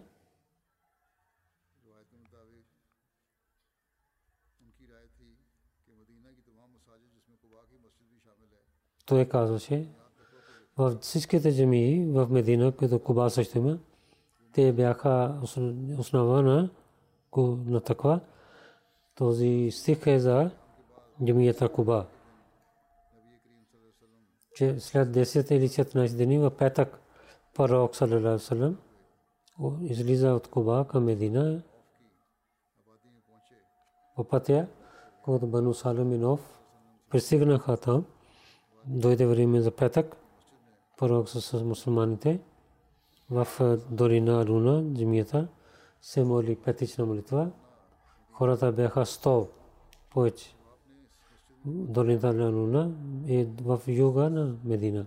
[9.09, 9.87] той казваше,
[10.77, 13.79] в всичките джамии в Медина, които Куба също има,
[14.53, 15.39] те бяха
[15.97, 16.69] основа на
[17.67, 18.19] на таква.
[19.15, 20.51] Този стих е за
[21.23, 22.05] джамията Куба.
[24.55, 26.99] Че след 10 или 14 дни в петък
[27.53, 28.75] пророк саллалаху
[29.81, 31.61] излиза от Куба към Медина.
[34.15, 34.67] По пътя,
[35.23, 36.59] когато Бану Саламинов
[37.09, 38.05] пристигнаха там,
[38.85, 40.15] дойде време за петък,
[40.97, 42.39] пророк с мусулманите
[43.29, 43.47] в
[43.91, 45.47] Дорина Луна, джамията
[46.01, 47.51] се моли петична молитва.
[48.31, 49.47] Хората бяха 100
[50.09, 50.55] повече.
[51.65, 52.91] Долината на Луна
[53.61, 55.05] в юга на Медина.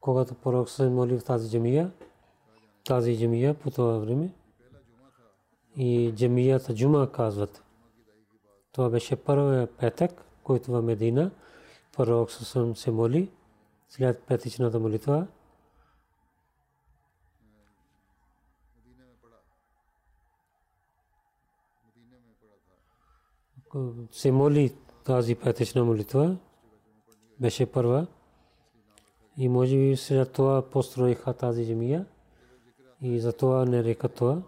[0.00, 1.90] Когато пророк се моли в тази джамия,
[2.84, 4.32] тази джамия по това време
[5.76, 7.62] и джамията Джума казват.
[8.72, 11.30] Това беше първия петък, който в Медина
[11.96, 12.30] пророк
[12.74, 13.30] се моли
[13.88, 15.26] след петичната молитва.
[24.10, 26.36] се моли тази петична молитва,
[27.40, 28.06] беше първа.
[29.40, 32.04] И може би след това построиха тази земя
[33.02, 34.42] и за това не река това.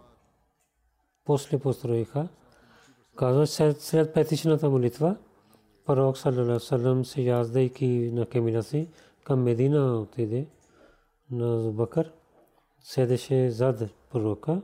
[1.25, 2.27] После построиха.
[3.15, 5.17] Казва, след, след петичната молитва,
[5.85, 8.87] пророк саллалаху се яздайки на камила си
[9.23, 10.47] към Медина отиде
[11.31, 12.13] на Зубакър.
[12.79, 14.61] Седеше зад пророка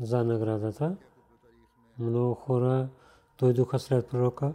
[0.00, 0.96] за наградата.
[1.98, 2.88] Много хора
[3.38, 4.54] дойдоха след пророка.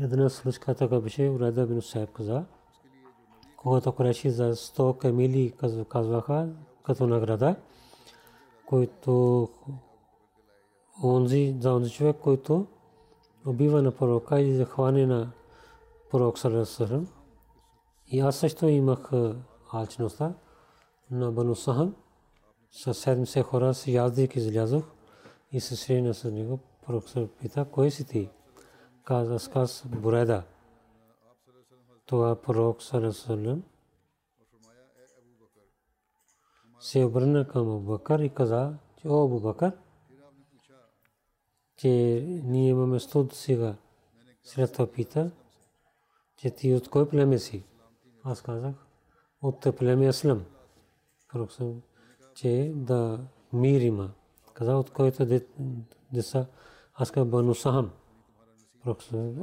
[0.00, 2.44] Една случка така беше, Урада бин Сайб каза.
[3.56, 5.52] Когато Куреши за 100 камили
[5.88, 6.48] казваха
[6.82, 7.56] като награда,
[8.66, 9.48] който
[11.04, 12.66] онзи, за онзи човек, който
[13.46, 15.32] убива на пророка и захване на
[16.10, 17.08] пророк Сарасарам.
[18.06, 19.10] И аз също имах
[19.72, 20.34] алчността
[21.10, 21.94] на Бану Сахан.
[22.70, 24.84] Със 70 хора си яздик излязох
[25.52, 26.58] и се срещна с него.
[26.86, 27.04] Пророк
[27.40, 28.30] пита, кой си ти?
[29.08, 30.42] Каза, аз каз Буреда.
[32.06, 33.62] Това пророк Салесалем
[36.80, 39.72] се обърна към Абу Бакър и каза, че о Абу Бакър,
[41.76, 41.88] че
[42.44, 43.74] ние имаме студ сега.
[44.44, 45.30] След това пита,
[46.36, 47.64] че ти от кой племе си?
[48.24, 48.74] Аз казах,
[49.42, 50.44] от племе Аслам
[51.28, 51.50] пророк
[52.34, 53.20] че да
[53.52, 54.10] мир има.
[54.54, 55.40] Каза от който
[56.12, 56.46] деца,
[56.94, 57.90] аз казах Бану Сахам.
[57.90, 58.07] Пророк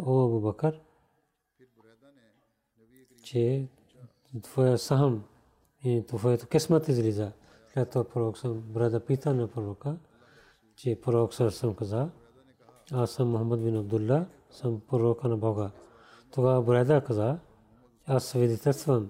[0.05, 0.81] о Абу Бакър,
[3.23, 3.67] че
[4.43, 5.23] твоя Сахам
[5.83, 7.31] и твоето кесмат излиза.
[7.73, 9.97] След това пророк съм брада пита на пророка,
[10.75, 12.09] че пророк съм каза,
[12.91, 15.71] аз съм Мухаммад бин Абдулла, съм пророка на Бога.
[16.31, 17.39] Тогава Бреда каза,
[18.05, 19.09] аз свидетелствам,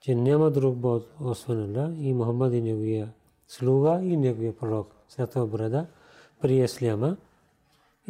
[0.00, 3.12] че няма друг Бог освен Аллах и Мухаммад и неговия
[3.46, 4.94] слуга и неговия пророк.
[5.08, 5.86] След това брада
[6.40, 7.16] при Исляма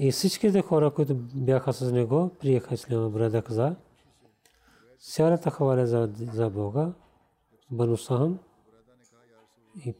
[0.01, 3.11] И всичките хора, които бяха с него, приеха ислама.
[3.11, 3.76] Брада каза,
[4.99, 6.92] сярата хваля за, за Бога,
[7.70, 8.38] Бану Сахам,
[9.86, 9.92] и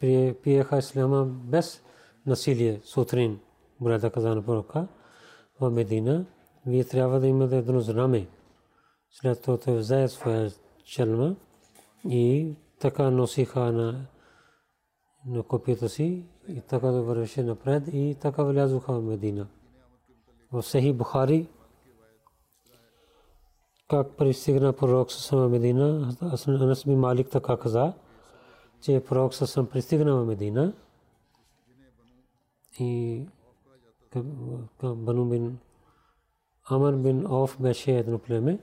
[0.43, 1.83] приеха ислама без
[2.27, 3.41] насилие сутрин.
[3.81, 4.89] Брада каза на пророка
[5.61, 6.27] в Медина,
[6.67, 8.29] вие трябва да имате едно знаме.
[9.11, 10.51] След това той взе своя
[10.85, 11.37] челма
[12.09, 14.07] и така носиха на,
[15.27, 19.47] на копието си и така да вървеше напред и така влязоха в Медина.
[20.53, 21.47] В Сахи Бухари
[23.89, 27.93] как пристигна пророк Сасам Медина, Анас би Малик така каза,
[28.81, 30.73] че пророк Сасам пристигна в Медина
[32.81, 33.23] и
[34.83, 35.59] Бану бин
[36.71, 38.59] Амар бин Оф беше едно племе,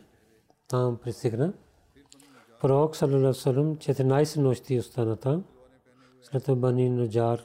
[0.67, 1.53] там пристигна.
[2.61, 5.43] Пророк Салалалаху 14 нощи остана там.
[6.21, 7.43] След това Бани Наджар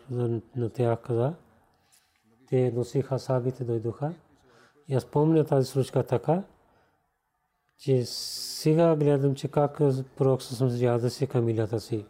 [0.57, 1.35] на тях каза,
[2.49, 4.15] те носиха сабите дойдоха.
[4.91, 6.43] И аз помня тази случка така,
[7.79, 9.79] че сега гледам, че как
[10.17, 12.07] пророк съм зряда си камилята си.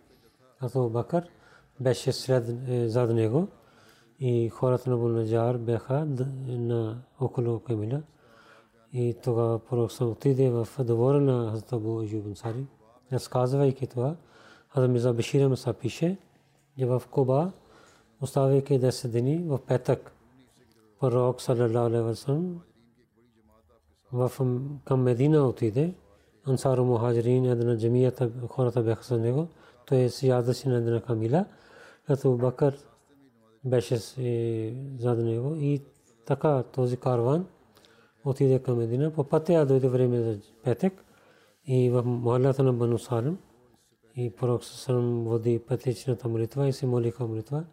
[0.60, 1.28] Ато Бакър
[1.80, 3.48] беше след е, зад него
[4.20, 6.06] и хората на Бунаджар бяха
[6.46, 8.02] на около камиля.
[8.92, 12.66] И тогава пророк съм отиде в двора на Хазрат Абу Аюб Ансари.
[13.12, 14.16] Разказвайки това,
[14.68, 16.18] Хазрат Миза Бешира Маса пише,
[16.78, 17.52] че в Куба,
[18.20, 20.12] оставяйки 10 дни, в петък,
[21.00, 22.60] пророк саллалаху алейхи васалам
[24.12, 24.32] в
[24.84, 25.94] към Медина отиде.
[26.46, 29.48] Ансару Мухаджирин, една джамията, хората бяха с него.
[29.86, 31.44] Той се ядеше на една камила,
[32.06, 32.78] като Бакър
[33.64, 33.96] беше
[34.98, 35.82] зад него и
[36.26, 37.46] така този карван
[38.24, 39.10] отиде към Медина.
[39.10, 41.04] По пътя дойде време за петък
[41.66, 43.38] и в махалата на Бану Салим
[44.16, 47.64] и пророк Сасалам води петичната молитва и се молиха молитва.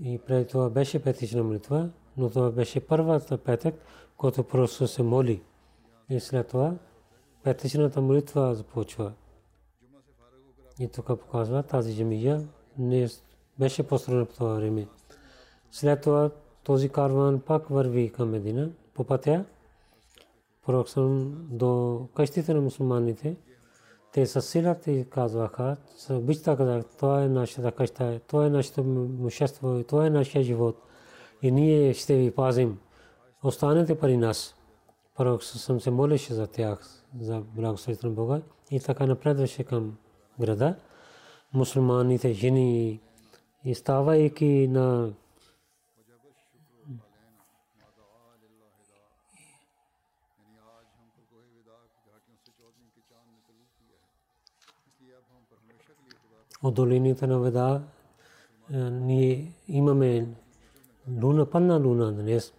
[0.00, 3.74] И преди това беше петична молитва, но това беше първата петък,
[4.16, 5.42] който просто се моли.
[6.10, 6.74] И след това
[7.42, 9.12] петичната молитва започва.
[10.78, 12.48] И тук показва тази джамия
[12.78, 13.08] не
[13.58, 14.86] беше построена по това време.
[15.70, 16.30] След това
[16.64, 19.44] този карван пак върви към Медина по пътя.
[20.66, 20.88] Пророк
[21.50, 23.36] до къщите на мусулманите.
[24.12, 25.76] Те със силата и казваха,
[26.10, 30.76] обичта казах, това е нашата къща, това е нашето имущество, това е нашия живот.
[31.42, 32.78] И ние ще ви пазим.
[33.42, 34.54] Останете при нас.
[35.16, 39.96] Пророк съм се молеше за тях, за благословите на Бога и така напредваше към
[40.40, 40.76] града.
[41.52, 43.00] Мусулманите, жени
[43.64, 45.12] и ставайки на
[56.62, 57.82] от долините на вода
[58.90, 60.26] ние имаме
[61.22, 62.52] луна, пълна луна днес.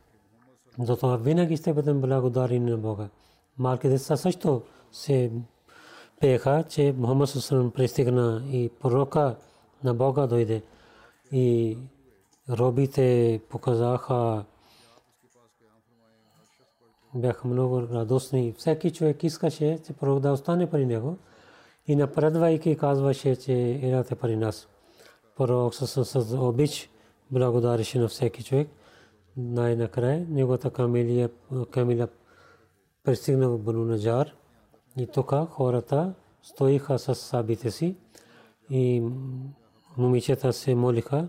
[0.79, 3.09] Затова винаги ще бъдем благодарени на Бога.
[3.57, 5.31] Малки деца също се
[6.19, 9.35] пеха, че Мухаммад Сусалам пристигна и пророка
[9.83, 10.63] на Бога дойде.
[11.31, 11.77] И
[12.49, 14.45] робите показаха
[17.15, 18.53] бяха много радостни.
[18.57, 21.17] Всеки човек искаше, че пророк да остане при него
[21.87, 24.67] и напредвайки казваше, че елате при нас.
[25.37, 26.89] Пророк с обич
[27.32, 28.69] благодареше на всеки човек
[29.38, 31.30] най-накрая неговата камилия,
[31.71, 32.07] камила
[33.03, 34.36] пристигна в Бану Наджар
[34.97, 37.95] и тук хората стоиха с сабите си
[38.69, 39.03] и
[39.97, 41.28] момичета се молиха.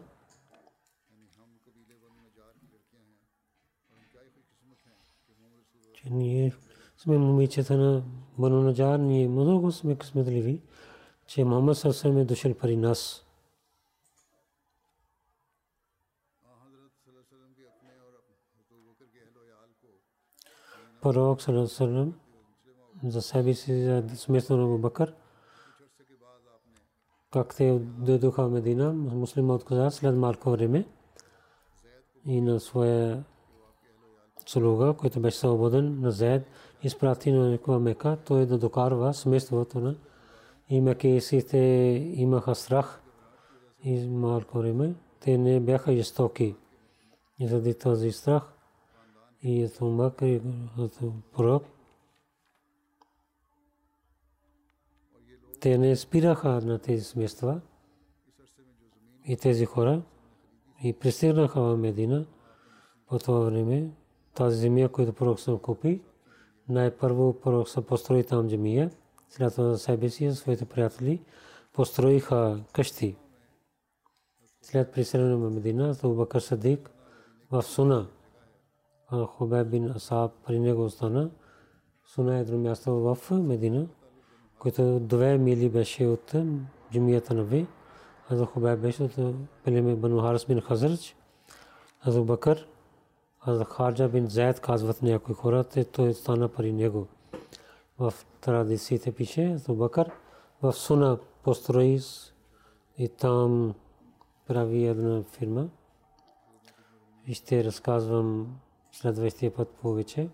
[5.95, 6.53] че ние
[6.97, 8.03] сме момичета на
[8.39, 10.63] Бану Наджар, ние много сме късметливи,
[11.27, 13.26] че Мухаммад съвсем е дошъл при нас.
[21.13, 22.13] Пророк саллаллаху
[23.05, 25.15] за себе си за смисъл на Абу Бакър.
[27.33, 30.87] Как те дойдоха в Медина, муслима отказа след малко време
[32.27, 33.25] и на своя
[34.47, 36.47] слуга, който беше свободен на Зед,
[36.83, 39.97] изпрати на някаква мека, той да докарва семейството на
[40.69, 41.59] и мекесите
[42.15, 43.03] имаха страх
[43.83, 44.95] и малко време.
[45.21, 46.57] Те не бяха жестоки.
[47.39, 48.56] И заради този страх
[49.43, 50.41] и Абу Бакр
[50.77, 51.65] като пророк.
[55.61, 57.61] Те не спираха на тези семейства
[59.25, 60.03] и тези хора
[60.85, 62.27] и пристигнаха в Медина
[63.07, 63.91] по това време.
[64.35, 66.01] Тази земя, която пророк съм купи,
[66.69, 68.91] най-първо пророк съм построи там джамия,
[69.29, 71.23] след това за себе си и своите приятели
[71.73, 73.17] построиха къщи.
[74.63, 76.91] След пристигане в Медина, Абу Бакр Садик
[77.51, 78.09] в Суна
[79.11, 81.31] Хубеб бин Асаб при него остана.
[82.07, 83.87] Суна едно място в Медина,
[84.59, 86.35] което две мили беше от
[86.93, 87.67] джамията на Ви.
[88.31, 89.17] Аз Хубеб беше от
[89.65, 91.17] племе Бану Харс бин Хазрач.
[92.01, 92.69] Аз Бакър,
[93.41, 97.07] аз Харджа бин Зайд казват някои хора, те той стана при него.
[97.99, 100.11] В традициите пише, аз Бакър
[100.63, 102.01] в Суна построи
[102.99, 103.75] и там
[104.47, 105.69] прави една фирма.
[107.27, 108.57] И ще разказвам
[108.97, 110.29] следващия път повече.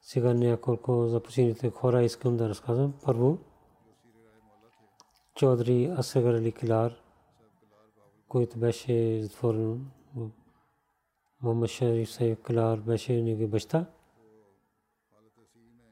[0.00, 2.94] Сега няколко за почините хора искам да разказвам.
[3.04, 3.38] Първо,
[5.34, 6.94] Чодри Асагар Али Килар,
[8.28, 9.90] който беше затворен
[11.42, 13.86] Мохаммад Шариф Сайф Килар беше негови баща.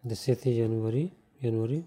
[0.06, 1.84] 10 януари, януари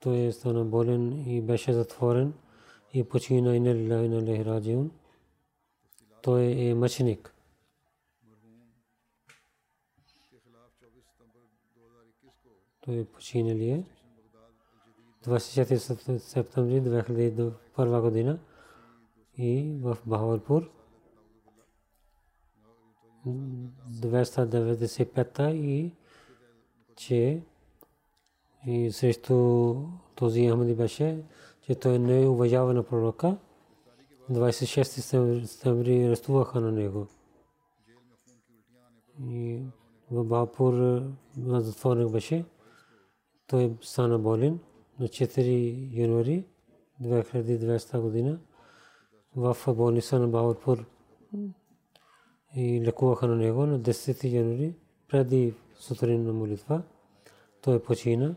[0.00, 2.32] той стана болен и беше затворен
[2.92, 4.90] и почина и на лилаhi на лехраджиун.
[6.22, 7.34] Той е мъченик.
[12.80, 13.84] той починали е
[15.24, 18.38] 24 септември 2001 година
[19.38, 20.70] и в Бахавалпур
[23.26, 25.92] 295 и
[26.96, 27.42] че
[28.66, 29.74] и срещу
[30.14, 31.22] този Ахмади беше,
[31.62, 33.36] че той не уважава на пророка.
[34.30, 34.82] 26
[35.46, 37.06] септември арестуваха на него.
[39.28, 39.62] И
[40.10, 40.72] в Бахапур
[41.36, 42.44] на затворник беше.
[43.46, 44.58] Той стана болен
[45.00, 46.44] на 4 януари
[47.02, 48.38] 2020 година
[49.36, 50.84] в болница на Бахапур
[52.56, 54.74] и лекуваха на него на 10 януари
[55.08, 56.82] преди сутрин на молитва.
[57.62, 58.34] Той почина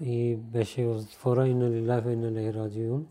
[0.00, 3.06] и беше в затвора и на лилафа и на лехраджиун.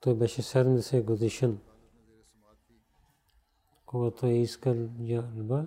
[0.00, 1.58] Той беше 70 годишен.
[3.86, 5.66] Когато е искал ялба,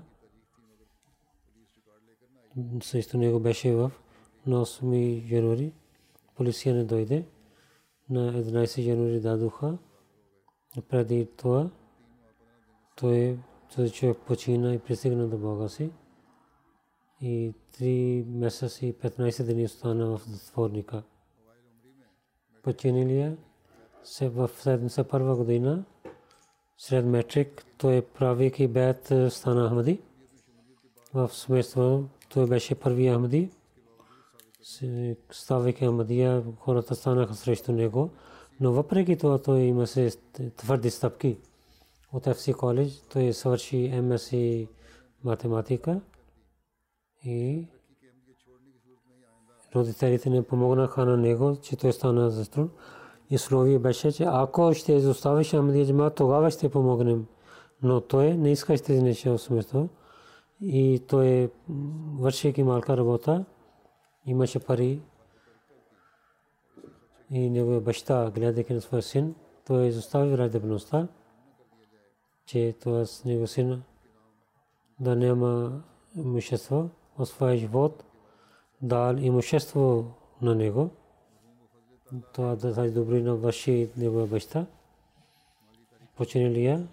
[2.84, 3.92] срещу него беше в
[4.46, 5.74] на 8 януари.
[6.36, 7.26] Полиция не дойде.
[8.10, 9.78] На 11 януари дадоха.
[10.90, 11.70] Преди това
[12.96, 13.40] той
[13.76, 15.92] този човек почина и пристигна до Бога си
[17.22, 21.04] и 3 месеца и 15 дни остана в затворника.
[22.64, 23.38] Починилия
[24.04, 25.84] се в 71 година
[26.78, 30.00] сред метрик той правейки бед стана Ахмади.
[31.14, 33.50] В смисъл той беше първи Ахмади.
[35.32, 38.10] Ставайки Ахмадия, хората станаха срещу него.
[38.60, 40.12] Но въпреки това той има се
[40.58, 41.38] твърди стъпки.
[42.14, 44.34] От FC коледж той свърши МС
[45.24, 46.02] математика
[47.26, 47.68] и
[49.76, 52.70] родителите не помогнаха на него, че той стана заструн.
[53.32, 57.26] И словие беше, че ако ще изоставиш Амадия Джама, тогава ще помогнем.
[57.84, 59.90] Но той не искаше тези неща смисъл.
[60.62, 61.52] И той
[62.20, 63.46] вършейки малка работа,
[64.26, 65.02] имаше пари.
[67.32, 69.36] И неговия баща, гледайки на своя син,
[69.68, 71.08] той изостави радебността,
[72.46, 73.84] че това с него син
[75.00, 75.82] да няма
[76.16, 78.04] имущество в своя живот,
[78.82, 80.06] дал имущество
[80.42, 80.90] на него.
[82.34, 84.66] Това да тази добрина върши негова баща.
[86.18, 86.88] Починилия.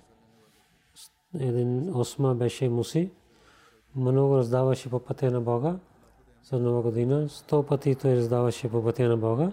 [1.40, 3.10] Един осма беше муси.
[3.96, 5.76] Много раздаваше по пътя на Бога.
[6.44, 9.52] За нова година сто пъти той раздаваше по пътя на Бога.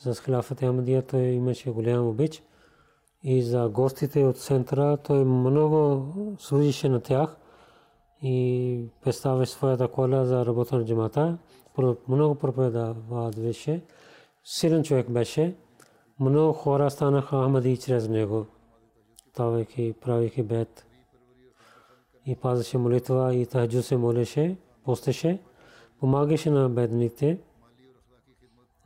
[0.00, 2.42] За схилафът Амадия той имаше голям обич.
[3.22, 6.06] И за гостите от центъра той много
[6.38, 7.36] служише на тях
[8.22, 11.38] и представя своята кола за работа на джамата.
[12.08, 13.82] Много проповядваше.
[14.44, 15.54] Силен човек беше.
[16.20, 18.46] Много хора станаха Ахмади чрез него.
[19.30, 20.86] Ставайки, правейки бед.
[22.26, 25.38] И пазеше молитва и тахджу се молеше, постеше.
[26.00, 27.38] Помагаше на бедните,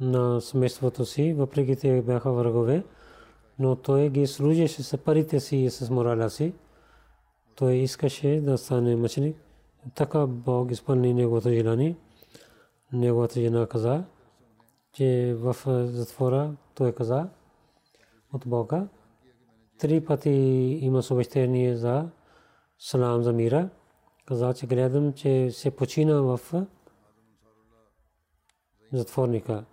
[0.01, 2.85] на семейството си, въпреки те бяха врагове.
[3.59, 6.53] Но той ги служеше с парите си и с мораля си
[7.59, 9.37] той искаше да стане мъченик.
[9.95, 11.97] Така Бог изпълни неговото желание.
[12.93, 14.05] Неговата жена каза,
[14.93, 17.29] че в затвора той каза
[18.33, 18.89] от Бога.
[19.79, 20.31] Три пъти
[20.83, 22.11] има съобщение за
[22.79, 23.69] салам за мира.
[24.27, 26.41] Каза, че гледам, че се почина в
[28.93, 29.65] затворника.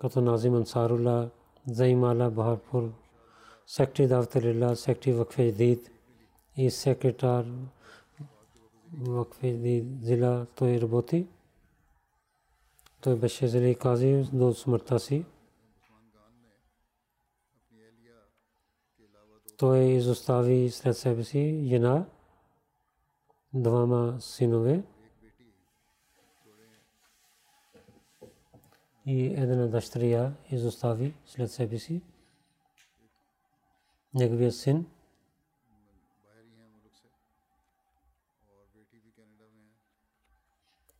[0.00, 1.30] Като Назим Ансарула,
[1.68, 2.92] Заимала Бахарпур,
[3.66, 5.90] сектори Давталилла, сектори Вакфе Дид,
[6.56, 7.46] и секретар
[9.00, 11.26] вакфи зила той работи.
[13.04, 15.24] Той беше зели кази до смъртта си.
[19.56, 22.06] той изостави след себе си жена,
[23.54, 24.82] двама синове
[29.06, 32.02] и една дъщеря изостави след себе си.
[34.14, 34.86] Неговият син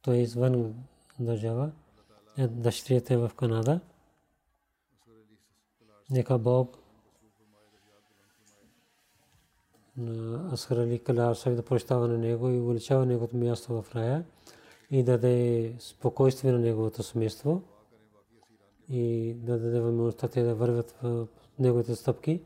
[0.03, 0.85] той е извън
[1.21, 1.73] държава.
[2.39, 3.81] Е, дъщерята е в Канада.
[6.11, 6.79] Нека Бог
[9.97, 14.25] на Асхар Али Калар да прощава на него и увеличава неговото място в рая
[14.91, 17.63] и да даде спокойствие на неговото семейство
[18.89, 21.27] и да даде възможността те да вървят в
[21.59, 22.43] неговите стъпки.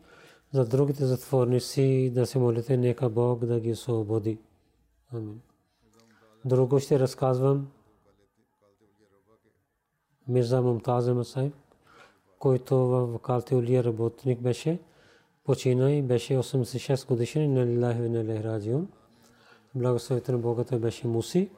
[0.53, 4.39] За другите затворници да се молите, нека Бог да ги освободи.
[5.13, 5.41] Амин.
[6.45, 7.69] Друго ще разказвам
[10.29, 11.55] Мирза Мумтаз Масайб,
[12.39, 14.79] който в Калтиулия работник беше
[15.45, 18.89] почина и беше 86 годишен на Лилахи вина Лехраджион.
[19.75, 21.51] Благословите на Бога той беше Муси.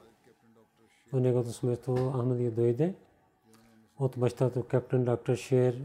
[1.13, 2.95] В неговото смъртство Ахмадия дойде
[3.99, 5.81] от бащата капитан доктор Шер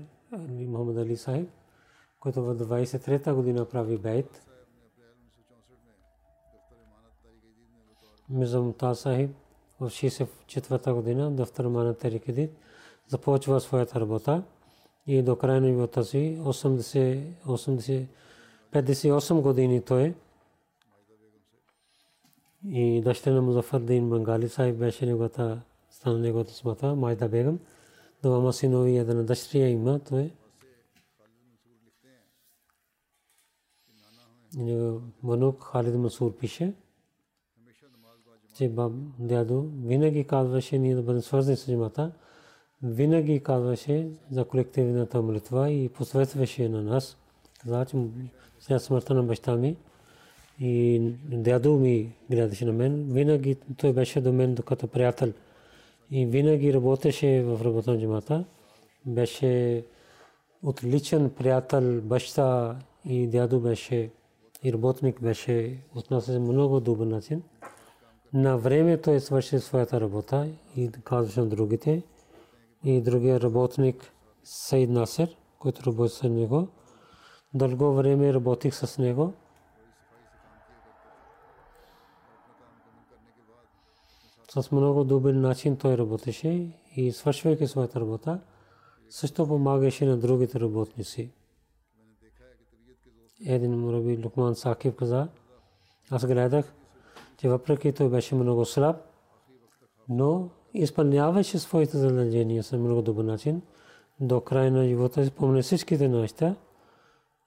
[0.49, 1.51] Мухаммад Али Сахиб,
[2.20, 4.43] който в 23-та година прави бейт.
[8.30, 9.30] Мирза Мумтаз Сахиб
[9.80, 12.51] в 64-та година дъфтар Мана Тарикидит
[13.09, 14.42] започва своята работа
[15.07, 18.07] и до края на живота си 80, 80,
[18.72, 20.14] 58 години той.
[22.68, 27.59] И дъщеря на Музафардин Бангали Сайб беше неговата стана неговата смата Майда Бегам
[28.22, 30.32] двама синови една дъщеря има той.
[35.22, 36.74] Манук Халид Масур пише
[38.57, 42.12] че баб дядо винаги казваше ние да бъдем свързани с джамата
[42.87, 47.16] винаги казваше за колективната молитва и посветваше на нас.
[47.62, 47.97] Каза, че
[48.61, 49.76] след смъртта на баща ми
[50.61, 55.32] и дядо ми гледаше на мен, винаги той беше до мен докато приятел
[56.11, 58.45] и винаги работеше в работа на джамата.
[59.07, 59.84] Беше
[60.62, 64.11] отличен приятел, баща и дядо беше
[64.62, 67.43] и работник беше отнася много добър начин.
[68.32, 72.03] На време той свърши своята работа и казваше на другите,
[72.87, 74.12] и другия работник
[74.45, 76.68] Сейд Насер, който работи с него.
[77.55, 79.32] Дълго време работих с него.
[84.49, 88.41] С много добър начин той работеше и свършвайки своята работа,
[89.11, 91.32] също помагаше на другите работници.
[93.47, 95.28] Един мураби Лукман Сакив каза,
[96.11, 96.74] аз гледах,
[97.37, 98.97] че въпреки той беше много слаб,
[100.09, 100.51] но
[100.82, 103.62] изпълняваше своите задължения с много добър начин.
[104.20, 106.54] До края на живота спомня всичките неща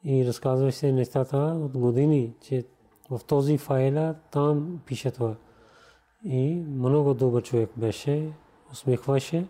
[0.03, 2.65] и разказваше нещата от години, че
[3.09, 5.36] в този файла там пише това.
[6.23, 8.32] И много добър човек беше,
[8.71, 9.45] усмихваше,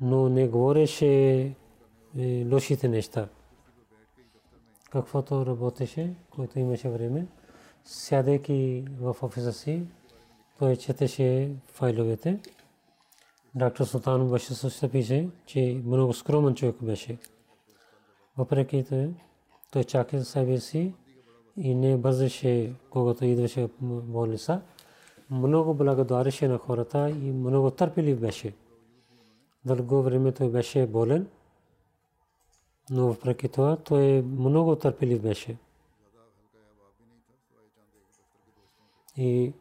[0.00, 1.06] но не говореше
[2.18, 3.28] е, лошите неща.
[4.90, 7.26] Каквото работеше, който имаше време,
[7.84, 9.86] сядайки в офиса си,
[10.76, 12.38] четеше файловете.
[13.54, 17.18] Доктор Султан беше също пише, че много скромен човек беше.
[18.38, 19.06] Въпреки това,
[19.72, 20.92] той чака себе си
[21.56, 24.62] и не бързаше, когато идваше болница.
[25.30, 28.54] Много благодареше на хората и много търпелив беше.
[29.64, 31.28] Дълго време той беше болен,
[32.90, 35.56] но въпреки това той много търпелив беше.
[39.16, 39.52] И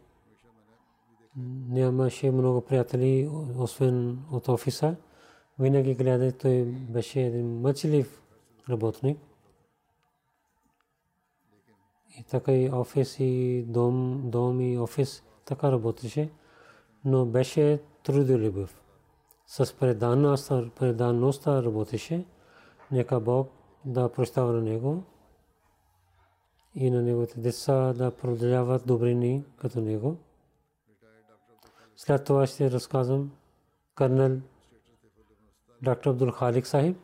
[1.69, 4.95] нямаше много приятели, освен от офиса.
[5.59, 8.21] Винаги гледа, той беше един мъчлив
[8.69, 9.19] работник.
[12.19, 16.29] И така и офис и дом, дом и офис така работеше,
[17.05, 18.81] но беше трудолюбив.
[19.47, 19.73] С
[20.75, 22.25] преданността работеше.
[22.91, 23.49] Нека Бог
[23.85, 25.03] да прощава на него
[26.75, 30.17] и на неговите деца да продължават добрини като него.
[32.02, 33.32] След това ще разказвам
[33.95, 34.41] Карнел
[35.82, 36.97] доктор Абдул Халик Сахиб.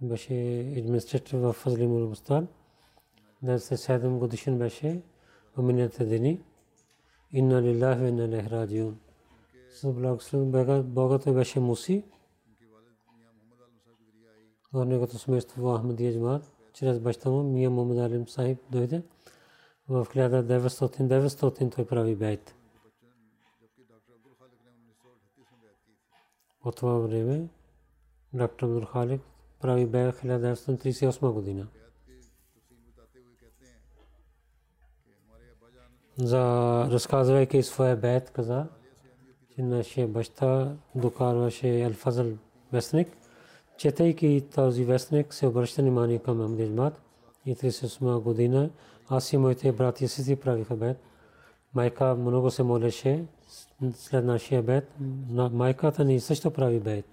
[0.00, 0.34] Беше
[0.78, 2.48] администратор в Фазлимул Мустан.
[3.44, 5.02] 97 годишен беше
[5.56, 6.40] в миналите дни.
[7.32, 9.00] Инна лилlah ва инна илайхи раджиун.
[9.70, 12.04] С благословен Бога той беше муси.
[14.74, 19.02] और неговото семейство Ахмадия Джамат чрез баща му Мия Мухаммад Алим Сахиб дойде
[19.88, 22.54] в 1900 той прави бейт.
[26.64, 27.48] По това време
[28.32, 29.20] доктор Абдул Халик
[29.60, 31.66] прави бе 1938 година.
[36.16, 36.42] За
[36.90, 38.66] разказвайки своя бед каза,
[39.54, 42.26] че нашия баща докарваше Алфазъл
[42.72, 43.08] вестник.
[43.76, 47.02] Четейки този вестник се обръща внимание към Амдижмат
[47.46, 48.70] и 38 година
[49.08, 50.96] аз и моите брати и сестри правиха бед.
[51.74, 53.24] Майка много се молеше
[53.94, 54.94] след нашия бед.
[55.52, 57.04] Майката ни също прави бед.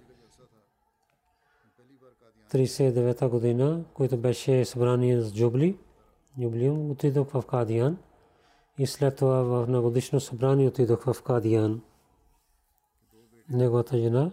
[2.52, 5.78] 39 година, който беше събрание с Джубли,
[6.40, 7.98] Джублиум, отидох в Кадиян
[8.78, 11.82] и след това в нагодишно събрание отидох в Кадиян.
[13.48, 14.30] Неговата жена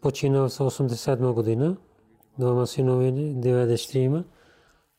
[0.00, 1.76] почина в 87 година,
[2.38, 4.24] двама синове, 90 има,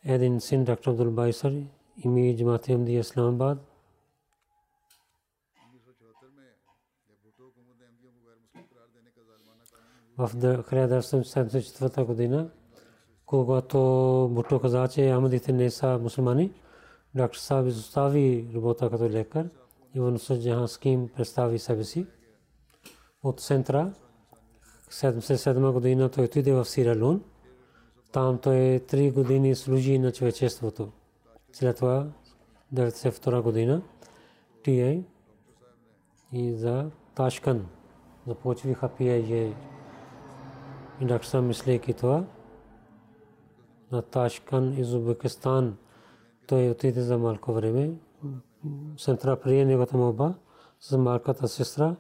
[0.06, 1.54] един син доктор Абдул Байсар,
[2.06, 3.58] ими Джамат Ахмди Исламабад,
[10.28, 12.50] в 1974 година,
[13.26, 13.78] когато
[14.32, 16.52] Бутто каза, че Ахмадите не са мусулмани,
[17.16, 19.50] доктор Саб изостави работа като лекар
[19.96, 22.06] и в Нусрат Джахан Ским представи себе си.
[23.24, 23.94] От центра
[24.90, 27.24] 77 година той отиде в Сиралун.
[28.12, 30.92] Там той 3 години служи на човечеството.
[31.54, 32.08] След това
[32.74, 33.82] 92 година
[34.64, 35.04] ТА
[36.34, 37.66] и за Ташкан
[38.28, 39.54] започвиха PIA
[41.02, 42.24] доктор Сам мислейки това
[43.92, 45.78] на Ташкан из Узбекистан
[46.48, 47.94] той отиде за малко време.
[48.98, 50.34] Сентра прие неговата молба
[50.82, 51.96] за малката сестра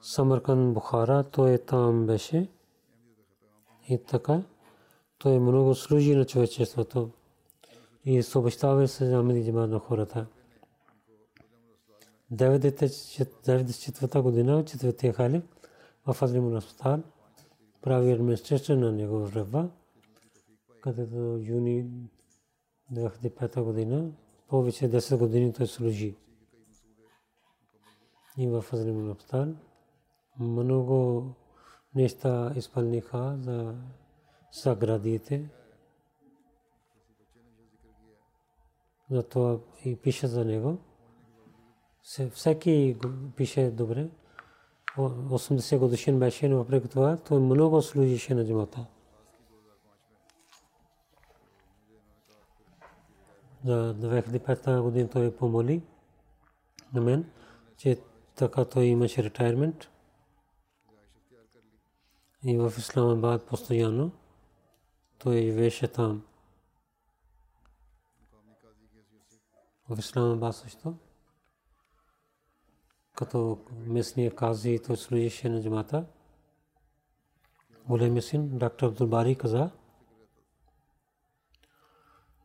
[0.00, 2.48] Самаркан Бухара, той там беше.
[3.88, 4.42] И така,
[5.18, 7.10] той много служи на човечеството
[8.04, 10.26] и съобщава се за Амиди на хората.
[12.32, 15.42] 94 година, четвъртия халиф,
[16.06, 17.02] в Азлимун Аспитал,
[17.82, 19.70] прави администрация на негов ръба,
[20.80, 21.90] където юни
[22.92, 24.12] 2005 година,
[24.48, 26.16] повече 10 години той служи.
[28.38, 29.54] И в Азлимун Аспитал
[30.40, 31.26] много
[31.94, 33.74] неща изпълниха за
[34.52, 35.50] съградите.
[39.10, 40.78] Затова и пише за него.
[42.32, 42.96] Всеки
[43.36, 44.10] пише добре.
[44.98, 48.86] 80 годишен беше, но въпреки това той много служише на джамата.
[53.64, 55.82] За 2005 година той помоли
[56.92, 57.30] на мен,
[57.76, 57.98] че
[58.34, 59.88] така той имаше ретайрмент
[62.44, 64.12] и в Исламабад постоянно.
[65.18, 66.24] Той живееше там.
[69.88, 70.94] В Исламабад също.
[73.18, 76.04] Като местния кази, той служише на джамата.
[77.88, 79.70] Големия син, доктор Абдулбари каза,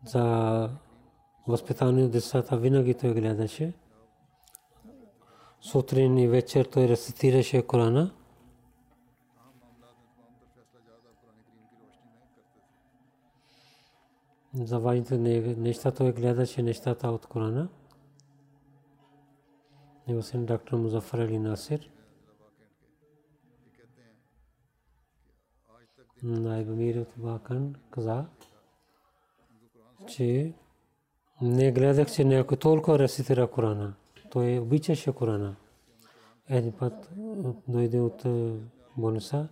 [0.05, 0.69] за
[1.47, 3.73] възпитание децата винаги той гледаше.
[5.61, 8.11] Сутрин и вечер той рецитираше Корана.
[14.53, 15.17] за важните
[15.57, 17.69] неща той гледаше нещата от Корана.
[20.07, 21.89] Него син доктор Музафар Али Насир.
[26.23, 28.25] Найб Мир от Бакан каза,
[30.07, 30.53] че
[31.41, 33.93] не гледах, че някой толкова рецитира Корана.
[34.31, 35.55] Той обичаше Корана.
[36.49, 37.11] Един път
[37.67, 38.25] дойде от
[38.97, 39.47] болница.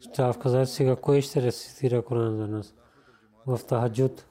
[0.00, 2.74] Став каза, сега кой ще рецитира Корана за нас?
[3.46, 4.26] В Тахаджуд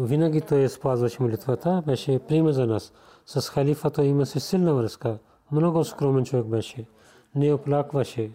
[0.00, 2.92] винаги той спазваше молитвата, беше пример за нас.
[3.26, 5.18] С халифата имаше силна връзка.
[5.52, 6.86] Много скромен човек беше.
[7.34, 8.30] Не оплакваше.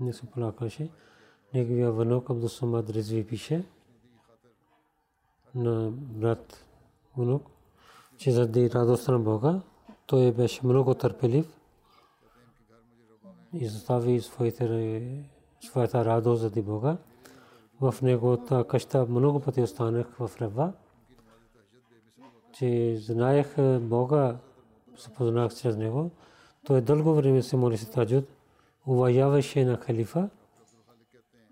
[0.00, 0.90] Не се оплакваше.
[1.54, 3.64] Неговия внук Абдусамад Ризви пише
[5.54, 6.64] на брат
[7.16, 7.42] внук,
[8.16, 9.60] че заради радост на Бога,
[10.06, 11.46] той беше много търпелив
[13.52, 16.96] и застави своята радост заради Бога
[17.80, 20.72] в неговата къща много пъти останах в Рева,
[22.52, 24.36] че знаех Бога,
[24.96, 26.10] се познах чрез него.
[26.64, 28.24] Той дълго време се моли се таджуд,
[28.86, 30.28] уважаваше на халифа,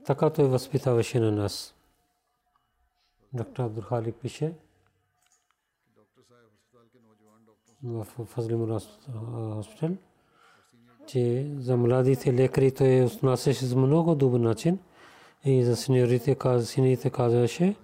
[0.06, 1.74] така той възпитаваше на нас.
[3.32, 4.52] Доктор Абдул Халик пише
[7.82, 8.78] в Фазлим
[9.56, 9.96] хоспитал,
[11.06, 14.78] че за младите лекари той отнасяше с много добър начин
[15.44, 17.76] и за сеньорите, сините казваше,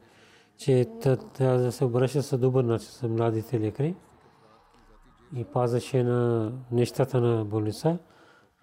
[0.56, 0.86] че
[1.34, 3.94] трябва да се обръща с добър начин с младите лекари
[5.36, 7.98] и пазаше на нещата на болница.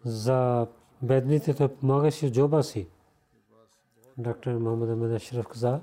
[0.06, 0.68] За
[1.02, 2.88] бедните той помагаше джоба си.
[4.18, 5.80] доктор Мохамед Ахмед Ашраф каза,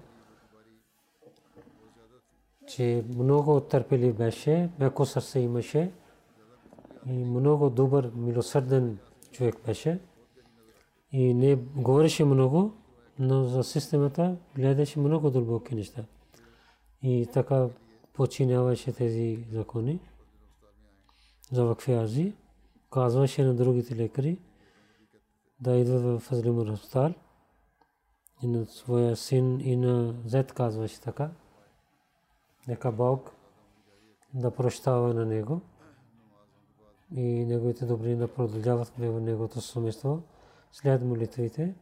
[2.67, 5.93] че много търпелив беше, меко сърце имаше
[7.07, 8.99] и много добър, милосърден
[9.33, 10.01] човек беше.
[11.13, 12.73] И не говореше много,
[13.19, 16.05] но за системата гледаше много дълбоки неща.
[17.03, 17.69] И така
[18.13, 20.01] починяваше тези закони
[21.53, 22.35] за вакфи
[22.91, 24.39] Казваше на другите лекари
[25.61, 27.15] да идват в Фазлимур Хостал
[28.43, 31.31] и на своя син и на зет казваше така.
[32.69, 33.33] Нека Бог
[34.35, 35.61] да прощава на него
[37.15, 40.23] и неговите добри да продължават в неговото семейство.
[40.73, 41.75] След молитвите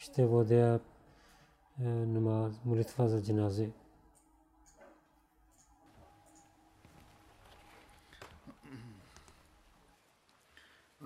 [0.00, 0.80] ще водя
[2.64, 3.72] молитва за джинази.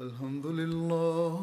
[0.07, 1.35] الحمد لله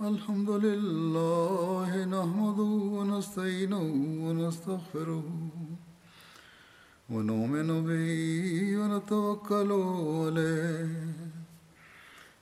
[0.00, 3.84] الحمد لله نحمده ونستعينه
[4.24, 5.24] ونستغفره
[7.10, 8.08] ونؤمن به
[8.78, 9.70] ونتوكل
[10.22, 11.25] عليه